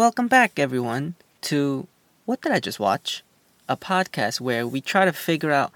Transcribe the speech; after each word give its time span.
Welcome 0.00 0.28
back, 0.28 0.58
everyone, 0.58 1.16
to 1.42 1.86
What 2.24 2.40
Did 2.40 2.52
I 2.52 2.58
Just 2.58 2.80
Watch? 2.80 3.22
A 3.68 3.76
podcast 3.76 4.40
where 4.40 4.66
we 4.66 4.80
try 4.80 5.04
to 5.04 5.12
figure 5.12 5.52
out 5.52 5.72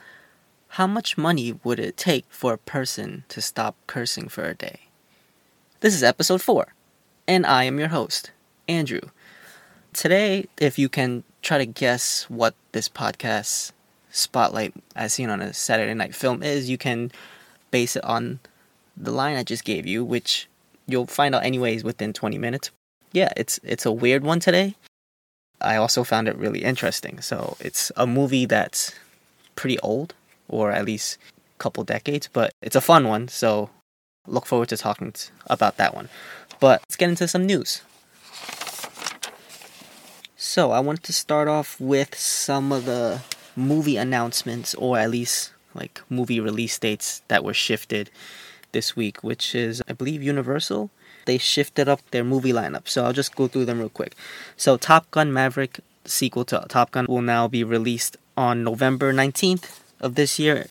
how 0.69 0.87
much 0.87 1.19
money 1.19 1.61
would 1.63 1.79
it 1.79 1.99
take 1.99 2.25
for 2.31 2.55
a 2.55 2.58
person 2.58 3.25
to 3.29 3.42
stop 3.42 3.76
cursing 3.87 4.31
for 4.31 4.45
a 4.45 4.55
day. 4.55 4.89
This 5.81 5.95
is 5.95 6.02
episode 6.02 6.41
4, 6.41 6.68
and 7.29 7.45
I 7.45 7.65
am 7.65 7.79
your 7.79 7.89
host, 7.89 8.30
Andrew. 8.66 9.02
Today, 9.92 10.46
if 10.56 10.79
you 10.79 10.88
can 10.88 11.22
try 11.43 11.59
to 11.59 11.66
guess 11.66 12.22
what 12.30 12.54
this 12.72 12.88
podcast 12.88 13.72
spotlight 14.11 14.72
as 14.96 15.12
seen 15.12 15.29
on 15.29 15.43
a 15.43 15.52
Saturday 15.52 15.93
night 15.93 16.14
film 16.14 16.43
is, 16.43 16.70
you 16.70 16.79
can 16.79 17.12
base 17.70 17.95
it 17.95 18.04
on 18.04 18.41
the 18.96 19.12
line 19.12 19.36
I 19.36 19.43
just 19.43 19.64
gave 19.64 19.84
you, 19.86 20.02
which 20.02 20.48
you'll 20.86 21.04
find 21.04 21.34
out 21.34 21.45
anyways 21.45 21.84
within 21.84 22.14
20 22.14 22.38
minutes 22.38 22.70
yeah, 23.14 23.32
it's 23.36 23.58
it's 23.62 23.86
a 23.86 23.92
weird 23.92 24.24
one 24.24 24.40
today. 24.40 24.74
I 25.60 25.77
also 25.77 26.05
found 26.05 26.28
it 26.28 26.36
really 26.36 26.62
interesting. 26.62 27.22
So 27.22 27.56
it's 27.60 27.91
a 27.96 28.06
movie 28.06 28.45
that's 28.45 28.92
pretty 29.55 29.78
old, 29.78 30.14
or 30.48 30.72
at 30.72 30.84
least 30.84 31.16
a 31.56 31.58
couple 31.58 31.84
decades, 31.84 32.28
but 32.30 32.52
it's 32.60 32.77
a 32.77 32.80
fun 32.80 33.08
one. 33.08 33.28
So 33.28 33.70
look 34.27 34.46
forward 34.46 34.69
to 34.70 34.77
talking 34.77 35.12
t- 35.12 35.30
about 35.46 35.77
that 35.77 35.95
one. 35.95 36.08
But 36.58 36.82
let's 36.82 36.96
get 36.96 37.08
into 37.08 37.28
some 37.28 37.46
news. 37.46 37.82
So 40.36 40.72
I 40.72 40.80
wanted 40.80 41.05
to 41.05 41.12
start 41.12 41.48
off 41.48 41.80
with 41.80 42.14
some 42.16 42.72
of 42.72 42.84
the 42.84 43.22
movie 43.56 43.96
announcements, 43.96 44.74
or 44.74 44.98
at 44.98 45.08
least 45.08 45.52
like 45.72 46.02
movie 46.10 46.41
release 46.41 46.78
dates 46.78 47.22
that 47.28 47.44
were 47.44 47.55
shifted 47.55 48.10
this 48.72 48.96
week, 48.96 49.22
which 49.22 49.55
is 49.55 49.83
I 49.88 49.92
believe 49.92 50.20
Universal 50.20 50.91
they 51.27 51.38
shifted 51.38 51.88
up 51.88 52.01
their 52.10 52.24
movie 52.24 52.52
lineup. 52.52 52.88
So 52.88 53.05
I'll 53.05 53.12
just 53.12 53.34
go 53.34 53.48
through 53.48 53.64
them 53.64 53.78
real 53.78 53.88
quick. 53.88 54.14
So 54.56 54.77
Top 54.77 55.10
Gun 55.10 55.33
Maverick 55.33 55.80
sequel 56.05 56.45
to 56.47 56.64
Top 56.69 56.91
Gun 56.91 57.06
will 57.09 57.23
now 57.23 57.48
be 57.48 57.64
released 57.64 58.17
on 58.36 58.64
November 58.64 59.12
19th 59.12 59.80
of 60.00 60.14
this 60.14 60.39
year. 60.39 60.67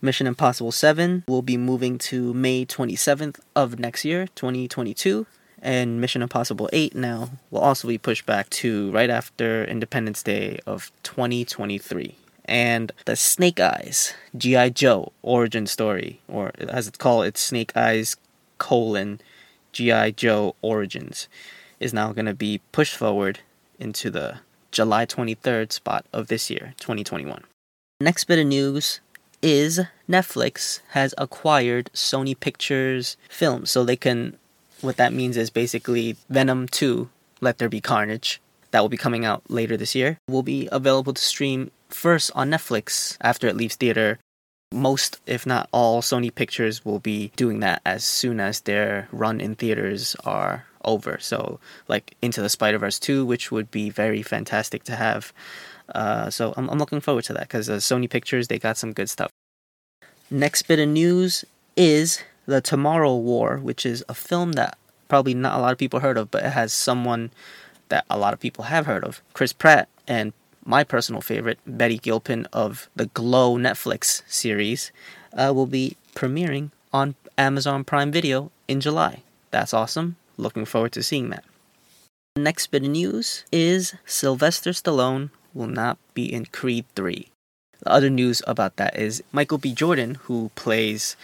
Mission 0.00 0.26
Impossible 0.26 0.72
7 0.72 1.22
will 1.28 1.42
be 1.42 1.56
moving 1.56 1.96
to 1.96 2.34
May 2.34 2.66
27th 2.66 3.38
of 3.54 3.78
next 3.78 4.04
year, 4.04 4.26
2022. 4.34 5.26
And 5.64 6.00
Mission 6.00 6.22
Impossible 6.22 6.68
8 6.72 6.96
now 6.96 7.30
will 7.52 7.60
also 7.60 7.86
be 7.86 7.98
pushed 7.98 8.26
back 8.26 8.50
to 8.50 8.90
right 8.90 9.08
after 9.08 9.64
Independence 9.64 10.22
Day 10.24 10.58
of 10.66 10.90
2023. 11.04 12.16
And 12.46 12.90
the 13.04 13.14
Snake 13.14 13.60
Eyes 13.60 14.12
G.I. 14.36 14.70
Joe 14.70 15.12
origin 15.22 15.68
story, 15.68 16.20
or 16.26 16.50
as 16.58 16.88
it's 16.88 16.98
called, 16.98 17.26
it's 17.26 17.40
Snake 17.40 17.76
Eyes 17.76 18.16
colon 18.58 19.20
G.I. 19.72 20.12
Joe 20.12 20.54
Origins 20.62 21.28
is 21.80 21.92
now 21.92 22.12
going 22.12 22.26
to 22.26 22.34
be 22.34 22.60
pushed 22.72 22.96
forward 22.96 23.40
into 23.78 24.10
the 24.10 24.40
July 24.70 25.06
23rd 25.06 25.72
spot 25.72 26.06
of 26.12 26.28
this 26.28 26.50
year, 26.50 26.74
2021. 26.78 27.42
Next 28.00 28.24
bit 28.24 28.38
of 28.38 28.46
news 28.46 29.00
is 29.42 29.80
Netflix 30.08 30.80
has 30.90 31.14
acquired 31.18 31.90
Sony 31.94 32.38
Pictures 32.38 33.16
films. 33.28 33.70
So 33.70 33.84
they 33.84 33.96
can, 33.96 34.38
what 34.80 34.96
that 34.96 35.12
means 35.12 35.36
is 35.36 35.50
basically 35.50 36.16
Venom 36.28 36.68
2, 36.68 37.08
Let 37.40 37.58
There 37.58 37.68
Be 37.68 37.80
Carnage, 37.80 38.40
that 38.70 38.80
will 38.80 38.88
be 38.88 38.96
coming 38.96 39.24
out 39.24 39.42
later 39.48 39.76
this 39.76 39.94
year, 39.94 40.18
will 40.28 40.42
be 40.42 40.68
available 40.72 41.12
to 41.12 41.22
stream 41.22 41.70
first 41.88 42.30
on 42.34 42.50
Netflix 42.50 43.16
after 43.20 43.46
it 43.48 43.56
leaves 43.56 43.76
theater 43.76 44.18
most, 44.72 45.20
if 45.26 45.46
not 45.46 45.68
all, 45.72 46.02
Sony 46.02 46.34
Pictures 46.34 46.84
will 46.84 46.98
be 46.98 47.32
doing 47.36 47.60
that 47.60 47.82
as 47.84 48.04
soon 48.04 48.40
as 48.40 48.60
their 48.60 49.08
run 49.12 49.40
in 49.40 49.54
theaters 49.54 50.16
are 50.24 50.66
over. 50.84 51.18
So, 51.20 51.60
like 51.88 52.16
Into 52.22 52.42
the 52.42 52.48
Spider 52.48 52.78
Verse 52.78 52.98
2, 52.98 53.24
which 53.24 53.50
would 53.50 53.70
be 53.70 53.90
very 53.90 54.22
fantastic 54.22 54.84
to 54.84 54.96
have. 54.96 55.32
Uh, 55.94 56.30
so, 56.30 56.54
I'm, 56.56 56.68
I'm 56.68 56.78
looking 56.78 57.00
forward 57.00 57.24
to 57.24 57.32
that 57.34 57.42
because 57.42 57.68
uh, 57.68 57.76
Sony 57.76 58.08
Pictures, 58.08 58.48
they 58.48 58.58
got 58.58 58.76
some 58.76 58.92
good 58.92 59.10
stuff. 59.10 59.30
Next 60.30 60.62
bit 60.62 60.78
of 60.78 60.88
news 60.88 61.44
is 61.76 62.22
The 62.46 62.60
Tomorrow 62.60 63.16
War, 63.16 63.58
which 63.58 63.84
is 63.84 64.04
a 64.08 64.14
film 64.14 64.52
that 64.52 64.78
probably 65.08 65.34
not 65.34 65.58
a 65.58 65.60
lot 65.60 65.72
of 65.72 65.78
people 65.78 66.00
heard 66.00 66.16
of, 66.16 66.30
but 66.30 66.44
it 66.44 66.52
has 66.52 66.72
someone 66.72 67.30
that 67.90 68.06
a 68.08 68.18
lot 68.18 68.32
of 68.32 68.40
people 68.40 68.64
have 68.64 68.86
heard 68.86 69.04
of 69.04 69.20
Chris 69.34 69.52
Pratt 69.52 69.88
and 70.08 70.32
my 70.64 70.84
personal 70.84 71.20
favorite, 71.20 71.58
Betty 71.66 71.98
Gilpin 71.98 72.46
of 72.52 72.88
the 72.94 73.06
Glow 73.06 73.56
Netflix 73.56 74.22
series, 74.26 74.92
uh, 75.32 75.52
will 75.54 75.66
be 75.66 75.96
premiering 76.14 76.70
on 76.92 77.14
Amazon 77.38 77.84
Prime 77.84 78.12
Video 78.12 78.50
in 78.68 78.80
July. 78.80 79.22
That's 79.50 79.74
awesome. 79.74 80.16
Looking 80.36 80.64
forward 80.64 80.92
to 80.92 81.02
seeing 81.02 81.30
that. 81.30 81.44
Next 82.36 82.68
bit 82.68 82.84
of 82.84 82.90
news 82.90 83.44
is 83.52 83.94
Sylvester 84.06 84.70
Stallone 84.70 85.30
will 85.52 85.66
not 85.66 85.98
be 86.14 86.32
in 86.32 86.46
Creed 86.46 86.86
3. 86.96 87.28
The 87.80 87.90
other 87.90 88.10
news 88.10 88.42
about 88.46 88.76
that 88.76 88.96
is 88.96 89.22
Michael 89.32 89.58
B. 89.58 89.72
Jordan, 89.72 90.14
who 90.22 90.50
plays 90.54 91.16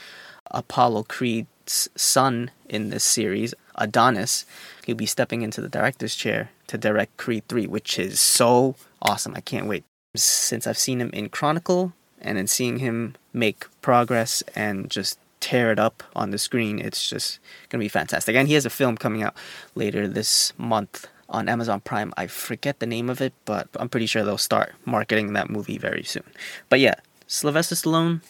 Apollo 0.51 1.05
Creed's 1.05 1.89
son 1.97 2.51
in 2.69 2.91
this 2.91 3.05
series, 3.05 3.55
Adonis, 3.77 4.45
he'll 4.85 4.97
be 4.97 5.07
stepping 5.07 5.43
into 5.43 5.61
the 5.61 5.69
director's 5.69 6.15
chair 6.15 6.51
to 6.69 6.79
direct 6.79 7.17
Creed 7.17 7.45
3, 7.49 7.67
which 7.67 7.99
is 7.99 8.21
so 8.21 8.77
awesome. 9.03 9.35
I 9.35 9.41
can't 9.41 9.67
wait. 9.67 9.85
Since 10.17 10.67
I've 10.67 10.79
seen 10.79 11.01
him 11.01 11.11
in 11.13 11.29
Chronicle 11.29 11.93
and 12.21 12.39
then 12.39 12.47
seeing 12.47 12.79
him 12.79 13.17
make 13.33 13.67
progress 13.83 14.43
and 14.55 14.91
just 14.91 15.19
tear 15.41 15.71
it 15.71 15.79
up 15.79 16.03
on 16.17 16.31
the 16.31 16.39
screen, 16.39 16.79
it's 16.79 17.09
just 17.09 17.41
going 17.69 17.81
to 17.81 17.85
be 17.85 17.89
fantastic. 17.89 18.35
And 18.37 18.49
he 18.49 18.55
has 18.55 18.67
a 18.67 18.71
film 18.71 18.97
coming 18.97 19.23
out 19.23 19.35
later 19.75 20.09
this 20.09 20.53
month 20.57 21.07
on 21.29 21.49
Amazon 21.49 21.81
Prime. 21.81 22.13
I 22.17 22.27
forget 22.27 22.79
the 22.79 22.87
name 22.87 23.11
of 23.11 23.21
it, 23.21 23.33
but 23.45 23.69
I'm 23.77 23.89
pretty 23.89 24.07
sure 24.07 24.25
they'll 24.25 24.39
start 24.39 24.75
marketing 24.85 25.33
that 25.35 25.51
movie 25.51 25.79
very 25.79 26.03
soon. 26.03 26.25
But 26.69 26.81
yeah, 26.81 26.95
Sylvester 27.27 27.75
Stallone, 27.75 28.23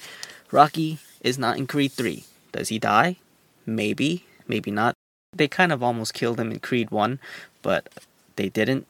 Rocky 0.50 0.98
is 1.22 1.38
not 1.38 1.56
in 1.56 1.66
Creed 1.66 1.92
3. 1.92 2.24
Does 2.52 2.68
he 2.68 2.78
die? 2.78 3.16
Maybe, 3.66 4.24
maybe 4.46 4.70
not. 4.70 4.94
They 5.32 5.48
kind 5.48 5.72
of 5.72 5.82
almost 5.82 6.14
killed 6.14 6.40
him 6.40 6.50
in 6.50 6.58
Creed 6.58 6.90
1, 6.90 7.20
but 7.62 7.88
they 8.38 8.48
didn't. 8.48 8.86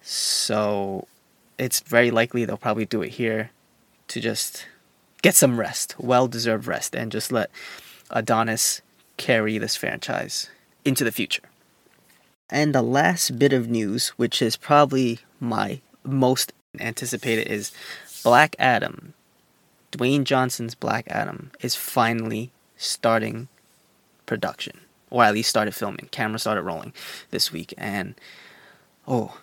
So 0.00 1.06
it's 1.58 1.80
very 1.80 2.10
likely 2.10 2.44
they'll 2.44 2.56
probably 2.56 2.86
do 2.86 3.02
it 3.02 3.10
here 3.10 3.50
to 4.08 4.20
just 4.20 4.66
get 5.20 5.34
some 5.34 5.60
rest, 5.60 5.94
well 5.98 6.26
deserved 6.28 6.66
rest, 6.66 6.94
and 6.94 7.12
just 7.12 7.30
let 7.30 7.50
Adonis 8.10 8.80
carry 9.16 9.58
this 9.58 9.76
franchise 9.76 10.48
into 10.84 11.04
the 11.04 11.12
future. 11.12 11.42
And 12.50 12.74
the 12.74 12.82
last 12.82 13.38
bit 13.38 13.52
of 13.52 13.68
news, 13.68 14.08
which 14.10 14.40
is 14.40 14.56
probably 14.56 15.20
my 15.40 15.80
most 16.04 16.52
anticipated, 16.78 17.48
is 17.48 17.72
Black 18.22 18.54
Adam. 18.58 19.14
Dwayne 19.92 20.24
Johnson's 20.24 20.74
Black 20.74 21.06
Adam 21.08 21.50
is 21.60 21.74
finally 21.74 22.50
starting 22.76 23.48
production, 24.26 24.80
or 25.10 25.24
at 25.24 25.34
least 25.34 25.48
started 25.48 25.74
filming. 25.74 26.08
Camera 26.10 26.38
started 26.38 26.62
rolling 26.62 26.92
this 27.30 27.50
week, 27.50 27.72
and 27.78 28.14
oh, 29.06 29.38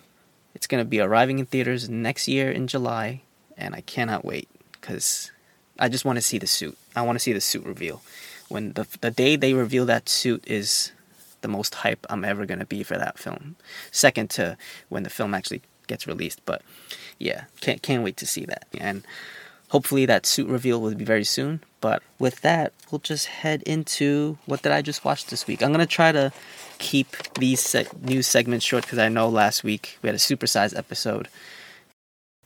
it's 0.54 0.66
going 0.66 0.82
to 0.82 0.88
be 0.88 1.00
arriving 1.00 1.38
in 1.38 1.46
theaters 1.46 1.88
next 1.88 2.28
year 2.28 2.50
in 2.50 2.66
July, 2.66 3.22
and 3.56 3.74
I 3.74 3.80
cannot 3.80 4.24
wait 4.24 4.48
because 4.72 5.30
I 5.78 5.88
just 5.88 6.04
want 6.04 6.16
to 6.16 6.22
see 6.22 6.38
the 6.38 6.46
suit. 6.46 6.76
I 6.94 7.02
want 7.02 7.16
to 7.16 7.22
see 7.22 7.32
the 7.32 7.40
suit 7.40 7.64
reveal. 7.64 8.02
When 8.48 8.74
the 8.74 8.86
the 9.00 9.10
day 9.10 9.36
they 9.36 9.54
reveal 9.54 9.86
that 9.86 10.08
suit 10.08 10.44
is 10.46 10.92
the 11.40 11.48
most 11.48 11.76
hype 11.76 12.06
I'm 12.08 12.24
ever 12.24 12.46
going 12.46 12.60
to 12.60 12.66
be 12.66 12.82
for 12.82 12.96
that 12.96 13.18
film. 13.18 13.56
Second 13.90 14.30
to 14.30 14.56
when 14.88 15.02
the 15.02 15.10
film 15.10 15.34
actually 15.34 15.62
gets 15.86 16.06
released, 16.06 16.40
but 16.44 16.62
yeah, 17.18 17.44
can't 17.60 17.82
can't 17.82 18.04
wait 18.04 18.16
to 18.18 18.26
see 18.26 18.44
that. 18.44 18.66
And 18.78 19.04
hopefully 19.68 20.06
that 20.06 20.26
suit 20.26 20.48
reveal 20.48 20.80
will 20.80 20.94
be 20.94 21.04
very 21.04 21.24
soon. 21.24 21.62
But 21.80 22.02
with 22.18 22.42
that, 22.42 22.72
we'll 22.90 23.00
just 23.00 23.26
head 23.26 23.62
into 23.62 24.38
what 24.46 24.62
did 24.62 24.72
I 24.72 24.82
just 24.82 25.04
watch 25.04 25.26
this 25.26 25.46
week. 25.46 25.62
I'm 25.62 25.72
gonna 25.72 25.86
try 25.86 26.12
to 26.12 26.32
keep 26.78 27.16
these 27.34 27.60
se- 27.60 27.88
news 28.00 28.26
segments 28.26 28.64
short 28.64 28.84
because 28.84 28.98
I 28.98 29.08
know 29.08 29.28
last 29.28 29.64
week 29.64 29.98
we 30.02 30.08
had 30.08 30.14
a 30.14 30.18
supersized 30.18 30.76
episode. 30.76 31.28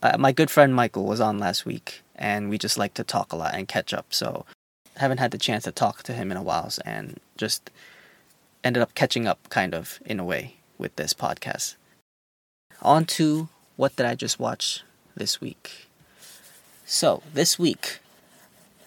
Uh, 0.01 0.17
my 0.17 0.31
good 0.31 0.51
friend 0.51 0.75
Michael 0.75 1.05
was 1.05 1.19
on 1.19 1.39
last 1.39 1.65
week, 1.65 2.01
and 2.15 2.49
we 2.49 2.57
just 2.57 2.77
like 2.77 2.93
to 2.95 3.03
talk 3.03 3.33
a 3.33 3.35
lot 3.35 3.55
and 3.55 3.67
catch 3.67 3.93
up. 3.93 4.13
So, 4.13 4.45
haven't 4.97 5.19
had 5.19 5.31
the 5.31 5.37
chance 5.37 5.63
to 5.63 5.71
talk 5.71 6.03
to 6.03 6.13
him 6.13 6.31
in 6.31 6.37
a 6.37 6.43
while, 6.43 6.71
and 6.85 7.19
just 7.35 7.71
ended 8.63 8.83
up 8.83 8.93
catching 8.93 9.27
up, 9.27 9.49
kind 9.49 9.73
of 9.73 9.99
in 10.05 10.19
a 10.19 10.25
way, 10.25 10.57
with 10.77 10.95
this 10.97 11.13
podcast. 11.13 11.75
On 12.81 13.05
to 13.05 13.49
what 13.75 13.95
did 13.95 14.05
I 14.05 14.15
just 14.15 14.39
watch 14.39 14.83
this 15.15 15.41
week? 15.41 15.87
So, 16.85 17.23
this 17.33 17.57
week, 17.57 17.99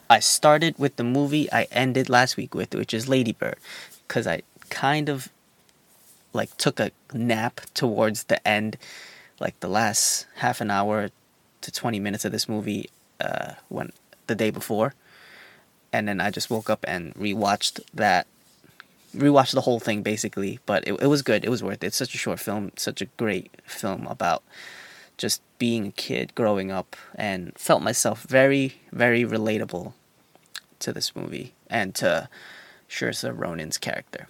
I 0.09 0.21
started 0.21 0.79
with 0.79 0.97
the 0.97 1.05
movie 1.05 1.53
I 1.53 1.67
ended 1.71 2.09
last 2.09 2.37
week 2.37 2.55
with, 2.55 2.75
which 2.75 2.95
is 2.95 3.09
Ladybird, 3.09 3.59
because 4.07 4.27
I 4.27 4.43
kind 4.71 5.09
of 5.09 5.29
like 6.33 6.57
took 6.57 6.81
a 6.81 6.91
nap 7.13 7.61
towards 7.75 8.25
the 8.25 8.47
end, 8.47 8.77
like 9.41 9.59
the 9.61 9.69
last 9.69 10.27
half 10.37 10.61
an 10.61 10.71
hour 10.71 11.11
to 11.61 11.73
20 11.73 12.01
minutes 12.01 12.25
of 12.25 12.33
this 12.33 12.49
movie 12.49 12.89
uh, 13.21 13.55
when 13.69 13.93
the 14.27 14.35
day 14.35 14.51
before. 14.51 14.95
And 15.93 16.07
then 16.07 16.21
I 16.21 16.31
just 16.31 16.51
woke 16.51 16.71
up 16.71 16.85
and 16.87 17.15
rewatched 17.15 17.81
that 17.95 18.27
rewatched 19.15 19.55
the 19.55 19.63
whole 19.63 19.81
thing 19.81 20.03
basically, 20.03 20.61
but 20.67 20.87
it, 20.87 20.93
it 21.03 21.07
was 21.09 21.23
good. 21.23 21.45
It 21.45 21.51
was 21.51 21.63
worth 21.63 21.83
it. 21.83 21.89
It's 21.89 21.97
such 21.97 22.15
a 22.15 22.19
short 22.19 22.39
film, 22.39 22.71
such 22.77 23.03
a 23.03 23.07
great 23.17 23.51
film 23.65 24.07
about 24.07 24.43
just 25.17 25.43
being 25.59 25.89
a 25.89 25.93
kid 25.93 26.35
growing 26.35 26.71
up 26.71 26.97
and 27.15 27.53
felt 27.59 27.83
myself 27.83 28.23
very, 28.23 28.77
very 28.93 29.25
relatable 29.25 29.93
to 30.79 30.93
this 30.93 31.15
movie 31.15 31.53
and 31.69 31.95
to 31.97 32.29
Saoirse 32.89 33.37
Ronan's 33.37 33.79
character. 33.79 34.29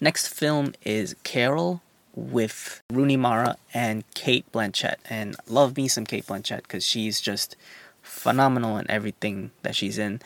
Next 0.00 0.28
film 0.28 0.74
is 0.84 1.14
Carol 1.22 1.82
with 2.14 2.82
Rooney 2.92 3.16
Mara 3.16 3.56
and 3.72 4.04
Cate 4.14 4.50
Blanchett. 4.52 4.96
And 5.08 5.36
love 5.46 5.76
me 5.76 5.88
some 5.88 6.04
Cate 6.06 6.26
Blanchett 6.26 6.62
because 6.62 6.86
she's 6.86 7.20
just 7.20 7.56
phenomenal 8.02 8.76
in 8.78 8.90
everything 8.90 9.50
that 9.62 9.74
she's 9.74 9.98
in, 9.98 10.20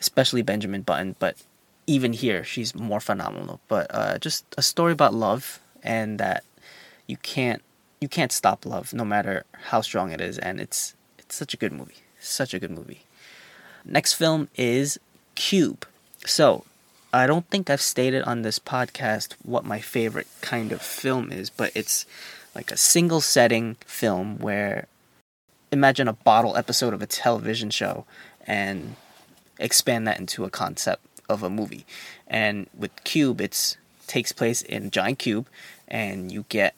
especially 0.00 0.42
Benjamin 0.42 0.82
Button. 0.82 1.16
But 1.18 1.36
even 1.86 2.12
here, 2.12 2.44
she's 2.44 2.74
more 2.74 3.00
phenomenal. 3.00 3.60
But 3.68 3.86
uh, 3.90 4.18
just 4.18 4.44
a 4.56 4.62
story 4.62 4.92
about 4.92 5.14
love 5.14 5.60
and 5.82 6.18
that 6.18 6.44
you 7.06 7.16
can't 7.18 7.62
you 8.00 8.08
can't 8.08 8.32
stop 8.32 8.66
love 8.66 8.92
no 8.92 9.04
matter 9.04 9.44
how 9.68 9.80
strong 9.80 10.10
it 10.10 10.20
is, 10.20 10.38
and 10.38 10.60
it's 10.60 10.94
it's 11.18 11.34
such 11.34 11.54
a 11.54 11.56
good 11.56 11.72
movie, 11.72 12.02
such 12.20 12.52
a 12.52 12.58
good 12.58 12.70
movie. 12.70 13.02
Next 13.84 14.14
film 14.14 14.48
is 14.56 14.98
Cube. 15.34 15.86
So 16.26 16.64
I 17.14 17.28
don't 17.28 17.48
think 17.48 17.70
I've 17.70 17.80
stated 17.80 18.24
on 18.24 18.42
this 18.42 18.58
podcast 18.58 19.34
what 19.44 19.64
my 19.64 19.78
favorite 19.78 20.26
kind 20.40 20.72
of 20.72 20.82
film 20.82 21.30
is, 21.30 21.48
but 21.48 21.70
it's 21.76 22.06
like 22.56 22.72
a 22.72 22.76
single 22.76 23.20
setting 23.20 23.76
film 23.86 24.38
where 24.38 24.88
imagine 25.70 26.08
a 26.08 26.12
bottle 26.12 26.56
episode 26.56 26.92
of 26.92 27.02
a 27.02 27.06
television 27.06 27.70
show 27.70 28.04
and 28.48 28.96
expand 29.60 30.08
that 30.08 30.18
into 30.18 30.44
a 30.44 30.50
concept 30.50 31.06
of 31.28 31.44
a 31.44 31.48
movie. 31.48 31.86
And 32.26 32.68
with 32.76 32.90
Cube, 33.04 33.40
it's 33.40 33.76
takes 34.08 34.32
place 34.32 34.60
in 34.62 34.90
giant 34.90 35.20
cube, 35.20 35.46
and 35.86 36.32
you 36.32 36.46
get 36.48 36.74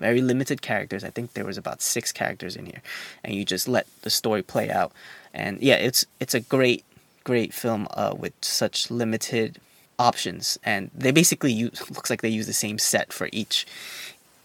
very 0.00 0.20
limited 0.20 0.62
characters. 0.62 1.04
I 1.04 1.10
think 1.10 1.34
there 1.34 1.44
was 1.44 1.56
about 1.56 1.80
six 1.80 2.10
characters 2.10 2.56
in 2.56 2.66
here, 2.66 2.82
and 3.22 3.36
you 3.36 3.44
just 3.44 3.68
let 3.68 3.86
the 4.02 4.10
story 4.10 4.42
play 4.42 4.68
out. 4.68 4.90
And 5.32 5.62
yeah, 5.62 5.76
it's 5.76 6.06
it's 6.18 6.34
a 6.34 6.40
great 6.40 6.84
great 7.28 7.52
film 7.52 7.86
uh, 7.92 8.14
with 8.18 8.32
such 8.40 8.90
limited 8.90 9.60
options, 9.98 10.58
and 10.64 10.90
they 10.94 11.10
basically 11.10 11.52
use 11.52 11.78
looks 11.96 12.08
like 12.08 12.22
they 12.22 12.34
use 12.40 12.46
the 12.46 12.62
same 12.64 12.78
set 12.78 13.12
for 13.12 13.28
each 13.32 13.66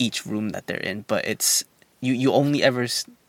each 0.06 0.26
room 0.26 0.50
that 0.50 0.68
they're 0.68 0.86
in, 0.92 1.06
but 1.08 1.22
it's 1.26 1.64
you 2.02 2.14
you 2.14 2.34
only 2.34 2.62
ever 2.62 2.86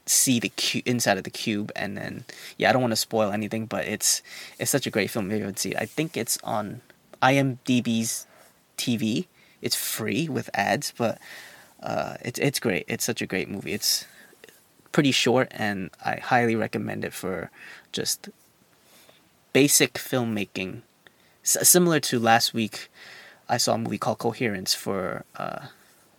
see 0.06 0.40
the 0.40 0.52
inside 0.84 1.18
of 1.18 1.24
the 1.24 1.36
cube, 1.44 1.70
and 1.76 1.96
then 1.96 2.24
yeah, 2.58 2.68
I 2.68 2.72
don't 2.72 2.82
want 2.82 2.96
to 2.98 3.06
spoil 3.08 3.30
anything, 3.30 3.66
but 3.66 3.86
it's 3.86 4.22
it's 4.58 4.72
such 4.76 4.86
a 4.88 4.90
great 4.90 5.10
film. 5.10 5.30
You 5.30 5.52
see 5.54 5.70
it. 5.70 5.78
I 5.78 5.86
think 5.86 6.16
it's 6.16 6.36
on 6.42 6.80
IMDb's 7.22 8.26
TV. 8.76 9.26
It's 9.62 9.76
free 9.76 10.28
with 10.28 10.50
ads, 10.52 10.92
but 10.98 11.18
uh, 11.80 12.16
it's 12.22 12.40
it's 12.40 12.58
great. 12.58 12.84
It's 12.88 13.04
such 13.04 13.22
a 13.22 13.26
great 13.32 13.48
movie. 13.48 13.72
It's 13.72 14.04
pretty 14.90 15.12
short, 15.12 15.46
and 15.52 15.90
I 16.04 16.16
highly 16.16 16.56
recommend 16.56 17.04
it 17.04 17.12
for 17.12 17.50
just 17.92 18.28
basic 19.54 19.94
filmmaking. 19.94 20.82
S- 21.42 21.66
similar 21.66 22.00
to 22.00 22.18
last 22.18 22.52
week, 22.52 22.90
I 23.48 23.56
saw 23.56 23.74
a 23.74 23.78
movie 23.78 23.96
called 23.98 24.18
Coherence 24.18 24.74
for 24.74 25.24
uh, 25.36 25.68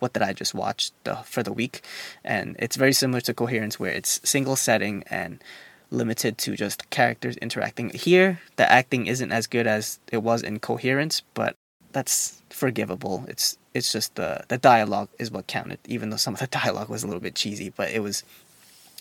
what 0.00 0.12
did 0.12 0.22
I 0.22 0.32
just 0.32 0.54
watch 0.54 0.90
the, 1.04 1.16
for 1.16 1.44
the 1.44 1.52
week, 1.52 1.82
and 2.24 2.56
it's 2.58 2.76
very 2.76 2.92
similar 2.92 3.20
to 3.20 3.34
Coherence, 3.34 3.78
where 3.78 3.92
it's 3.92 4.20
single 4.28 4.56
setting 4.56 5.04
and 5.08 5.42
limited 5.90 6.38
to 6.38 6.56
just 6.56 6.90
characters 6.90 7.36
interacting. 7.36 7.90
Here, 7.90 8.40
the 8.56 8.70
acting 8.70 9.06
isn't 9.06 9.30
as 9.30 9.46
good 9.46 9.66
as 9.68 10.00
it 10.10 10.22
was 10.22 10.42
in 10.42 10.58
Coherence, 10.58 11.22
but 11.34 11.56
that's 11.92 12.42
forgivable. 12.50 13.24
It's 13.28 13.58
it's 13.74 13.92
just 13.92 14.14
the 14.14 14.44
the 14.48 14.58
dialogue 14.58 15.10
is 15.18 15.30
what 15.30 15.46
counted, 15.46 15.78
even 15.86 16.08
though 16.10 16.16
some 16.16 16.34
of 16.34 16.40
the 16.40 16.46
dialogue 16.62 16.88
was 16.88 17.02
a 17.02 17.06
little 17.06 17.20
bit 17.20 17.34
cheesy, 17.34 17.68
but 17.68 17.90
it 17.90 18.00
was 18.00 18.24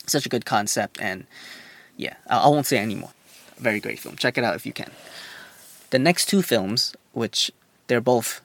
such 0.08 0.26
a 0.26 0.30
good 0.30 0.46
concept, 0.46 1.00
and 1.00 1.26
yeah, 1.96 2.16
I, 2.30 2.40
I 2.40 2.48
won't 2.48 2.66
say 2.66 2.80
anymore 2.80 3.12
very 3.58 3.80
great 3.80 4.00
film. 4.00 4.16
Check 4.16 4.38
it 4.38 4.44
out 4.44 4.56
if 4.56 4.66
you 4.66 4.74
can. 4.74 4.92
The 5.90 6.00
next 6.00 6.26
two 6.26 6.42
films, 6.42 6.96
which 7.14 7.52
they're 7.88 8.02
both 8.02 8.42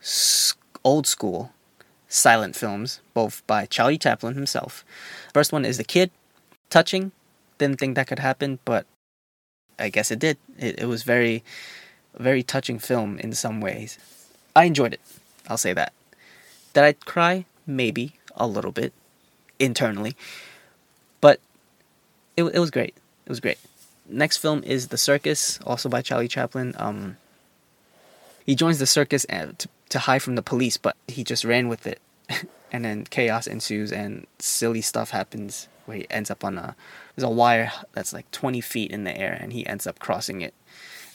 old 0.85 1.07
school 1.07 1.53
silent 2.09 2.57
films, 2.57 3.01
both 3.15 3.47
by 3.47 3.67
Charlie 3.67 3.99
Chaplin 3.99 4.35
himself. 4.35 4.85
First 5.33 5.53
one 5.53 5.65
is 5.65 5.79
The 5.79 5.85
Kid, 5.85 6.11
touching. 6.69 7.13
Didn't 7.59 7.79
think 7.79 7.95
that 7.95 8.09
could 8.09 8.19
happen, 8.19 8.59
but 8.65 8.85
I 9.79 9.89
guess 9.89 10.11
it 10.11 10.19
did. 10.19 10.37
It, 10.59 10.81
it 10.81 10.87
was 10.87 11.05
very, 11.05 11.45
very 12.19 12.43
touching 12.43 12.79
film 12.79 13.19
in 13.19 13.33
some 13.33 13.61
ways. 13.61 13.99
I 14.57 14.65
enjoyed 14.65 14.93
it. 14.93 15.01
I'll 15.49 15.57
say 15.57 15.73
that. 15.73 15.93
Did 16.75 16.85
I 16.85 16.93
cry? 16.93 17.47
Maybe 17.67 18.15
a 18.35 18.47
little 18.47 18.73
bit 18.73 18.93
internally, 19.59 20.17
but 21.21 21.39
it 22.37 22.43
it 22.43 22.59
was 22.59 22.71
great. 22.71 22.95
It 23.27 23.29
was 23.29 23.39
great 23.39 23.59
next 24.11 24.39
film 24.39 24.63
is 24.65 24.89
The 24.89 24.99
Circus, 24.99 25.59
also 25.65 25.89
by 25.89 26.03
Charlie 26.03 26.29
Chaplin. 26.29 26.75
Um, 26.79 27.17
he 28.45 28.55
joins 28.55 28.79
the 28.79 28.87
circus 28.87 29.25
to, 29.27 29.69
to 29.91 29.99
hide 30.01 30.23
from 30.23 30.35
the 30.35 30.43
police, 30.43 30.77
but 30.77 30.97
he 31.07 31.23
just 31.25 31.45
ran 31.45 31.69
with 31.69 31.87
it. 31.87 32.01
and 32.73 32.85
then 32.85 33.05
chaos 33.05 33.47
ensues 33.47 33.93
and 33.93 34.27
silly 34.39 34.81
stuff 34.81 35.11
happens 35.11 35.69
where 35.87 35.99
he 35.99 36.07
ends 36.11 36.31
up 36.31 36.45
on 36.45 36.57
a 36.57 36.77
there's 37.15 37.29
a 37.29 37.31
wire 37.33 37.73
that's 37.93 38.13
like 38.13 38.31
20 38.31 38.61
feet 38.61 38.91
in 38.91 39.05
the 39.05 39.17
air 39.17 39.37
and 39.41 39.53
he 39.53 39.67
ends 39.67 39.87
up 39.87 39.99
crossing 39.99 40.41
it 40.41 40.55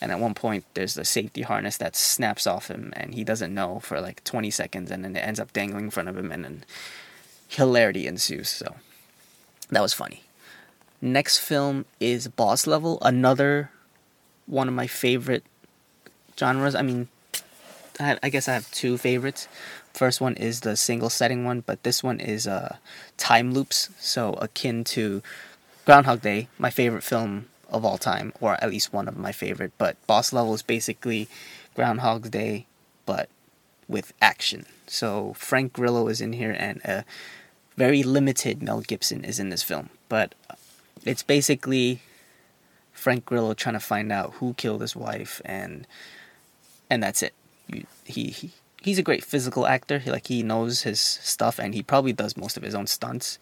and 0.00 0.12
at 0.12 0.20
one 0.20 0.34
point 0.34 0.64
there's 0.74 0.96
a 0.98 1.04
safety 1.04 1.42
harness 1.42 1.78
that 1.78 1.96
snaps 1.96 2.46
off 2.46 2.68
him 2.68 2.92
and 2.94 3.14
he 3.14 3.24
doesn't 3.24 3.54
know 3.54 3.80
for 3.80 4.00
like 4.00 4.22
20 4.24 4.50
seconds 4.50 4.90
and 4.90 5.04
then 5.04 5.16
it 5.16 5.20
ends 5.20 5.40
up 5.40 5.52
dangling 5.52 5.86
in 5.86 5.90
front 5.90 6.08
of 6.08 6.16
him 6.16 6.30
and 6.30 6.44
then 6.44 6.64
hilarity 7.48 8.06
ensues 8.06 8.50
so 8.50 8.76
that 9.70 9.80
was 9.80 9.94
funny 9.94 10.22
Next 11.00 11.38
film 11.38 11.84
is 12.00 12.28
Boss 12.28 12.66
Level, 12.66 12.98
another 13.02 13.70
one 14.46 14.68
of 14.68 14.74
my 14.74 14.86
favorite 14.86 15.44
genres. 16.38 16.74
I 16.74 16.82
mean, 16.82 17.08
I, 18.00 18.18
I 18.22 18.28
guess 18.28 18.48
I 18.48 18.54
have 18.54 18.70
two 18.70 18.96
favorites. 18.96 19.48
First 19.92 20.20
one 20.20 20.34
is 20.34 20.60
the 20.60 20.76
single 20.76 21.10
setting 21.10 21.44
one, 21.44 21.60
but 21.60 21.82
this 21.82 22.02
one 22.02 22.20
is 22.20 22.46
uh, 22.46 22.76
time 23.16 23.52
loops, 23.52 23.90
so 23.98 24.34
akin 24.34 24.84
to 24.84 25.22
Groundhog 25.84 26.20
Day, 26.20 26.48
my 26.58 26.70
favorite 26.70 27.02
film 27.02 27.46
of 27.70 27.84
all 27.84 27.98
time, 27.98 28.32
or 28.40 28.54
at 28.62 28.70
least 28.70 28.92
one 28.92 29.08
of 29.08 29.16
my 29.16 29.32
favorite. 29.32 29.72
But 29.78 29.96
Boss 30.06 30.32
Level 30.32 30.54
is 30.54 30.62
basically 30.62 31.28
Groundhog 31.74 32.30
Day, 32.30 32.66
but 33.06 33.28
with 33.88 34.12
action. 34.20 34.66
So 34.86 35.34
Frank 35.34 35.72
Grillo 35.72 36.08
is 36.08 36.20
in 36.20 36.32
here, 36.34 36.54
and 36.58 36.80
a 36.84 37.04
very 37.76 38.02
limited 38.02 38.62
Mel 38.62 38.80
Gibson 38.80 39.24
is 39.24 39.38
in 39.38 39.48
this 39.50 39.62
film. 39.62 39.90
But 40.08 40.34
it's 41.04 41.22
basically 41.22 42.00
Frank 42.92 43.24
Grillo 43.24 43.54
trying 43.54 43.74
to 43.74 43.80
find 43.80 44.10
out 44.10 44.34
who 44.34 44.54
killed 44.54 44.80
his 44.80 44.96
wife, 44.96 45.40
and 45.44 45.86
and 46.90 47.02
that's 47.02 47.22
it. 47.22 47.34
You, 47.68 47.86
he, 48.04 48.28
he 48.30 48.50
he's 48.80 48.98
a 48.98 49.02
great 49.02 49.24
physical 49.24 49.66
actor. 49.66 49.98
He, 49.98 50.10
like 50.10 50.26
he 50.28 50.42
knows 50.42 50.82
his 50.82 51.00
stuff, 51.00 51.58
and 51.58 51.74
he 51.74 51.82
probably 51.82 52.12
does 52.12 52.36
most 52.36 52.56
of 52.56 52.62
his 52.62 52.74
own 52.74 52.86
stunts. 52.86 53.38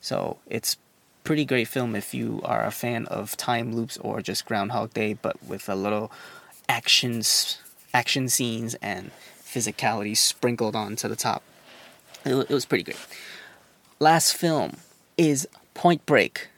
So 0.00 0.38
it's 0.46 0.76
pretty 1.24 1.44
great 1.44 1.68
film 1.68 1.94
if 1.94 2.12
you 2.14 2.40
are 2.44 2.64
a 2.64 2.70
fan 2.70 3.06
of 3.06 3.36
time 3.36 3.74
loops 3.74 3.96
or 3.98 4.20
just 4.20 4.44
Groundhog 4.44 4.92
Day, 4.92 5.14
but 5.14 5.42
with 5.42 5.68
a 5.68 5.74
little 5.74 6.10
actions, 6.68 7.58
action 7.94 8.28
scenes 8.28 8.74
and 8.76 9.10
physicality 9.40 10.16
sprinkled 10.16 10.74
onto 10.74 11.08
the 11.08 11.16
top. 11.16 11.42
It, 12.24 12.34
it 12.34 12.50
was 12.50 12.64
pretty 12.64 12.84
great. 12.84 12.98
Last 14.00 14.34
film 14.34 14.78
is 15.16 15.46
Point 15.74 16.04
Break 16.06 16.48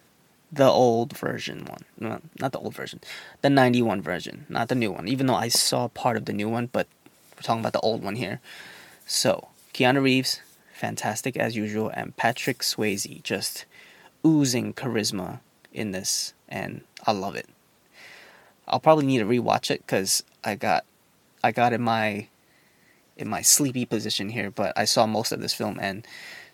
the 0.54 0.70
old 0.70 1.16
version 1.16 1.64
one. 1.64 1.84
No, 1.98 2.20
not 2.38 2.52
the 2.52 2.58
old 2.58 2.74
version. 2.74 3.00
The 3.42 3.50
91 3.50 4.02
version, 4.02 4.46
not 4.48 4.68
the 4.68 4.74
new 4.74 4.92
one. 4.92 5.08
Even 5.08 5.26
though 5.26 5.34
I 5.34 5.48
saw 5.48 5.88
part 5.88 6.16
of 6.16 6.26
the 6.26 6.32
new 6.32 6.48
one, 6.48 6.68
but 6.72 6.86
we're 7.36 7.42
talking 7.42 7.60
about 7.60 7.72
the 7.72 7.80
old 7.80 8.02
one 8.02 8.16
here. 8.16 8.40
So, 9.06 9.48
Keanu 9.72 10.02
Reeves, 10.02 10.40
fantastic 10.72 11.36
as 11.36 11.56
usual, 11.56 11.90
and 11.92 12.16
Patrick 12.16 12.60
Swayze 12.60 13.22
just 13.22 13.64
oozing 14.24 14.72
charisma 14.72 15.40
in 15.72 15.90
this, 15.90 16.34
and 16.48 16.82
I 17.06 17.12
love 17.12 17.34
it. 17.34 17.48
I'll 18.68 18.80
probably 18.80 19.06
need 19.06 19.18
to 19.18 19.24
rewatch 19.24 19.70
it 19.70 19.82
because 19.84 20.22
I 20.44 20.54
got, 20.54 20.84
I 21.42 21.50
got 21.50 21.72
in 21.72 21.82
my, 21.82 22.28
in 23.16 23.28
my 23.28 23.42
sleepy 23.42 23.84
position 23.84 24.30
here, 24.30 24.50
but 24.50 24.72
I 24.76 24.84
saw 24.84 25.06
most 25.06 25.32
of 25.32 25.40
this 25.40 25.52
film 25.52 25.78
and 25.80 26.06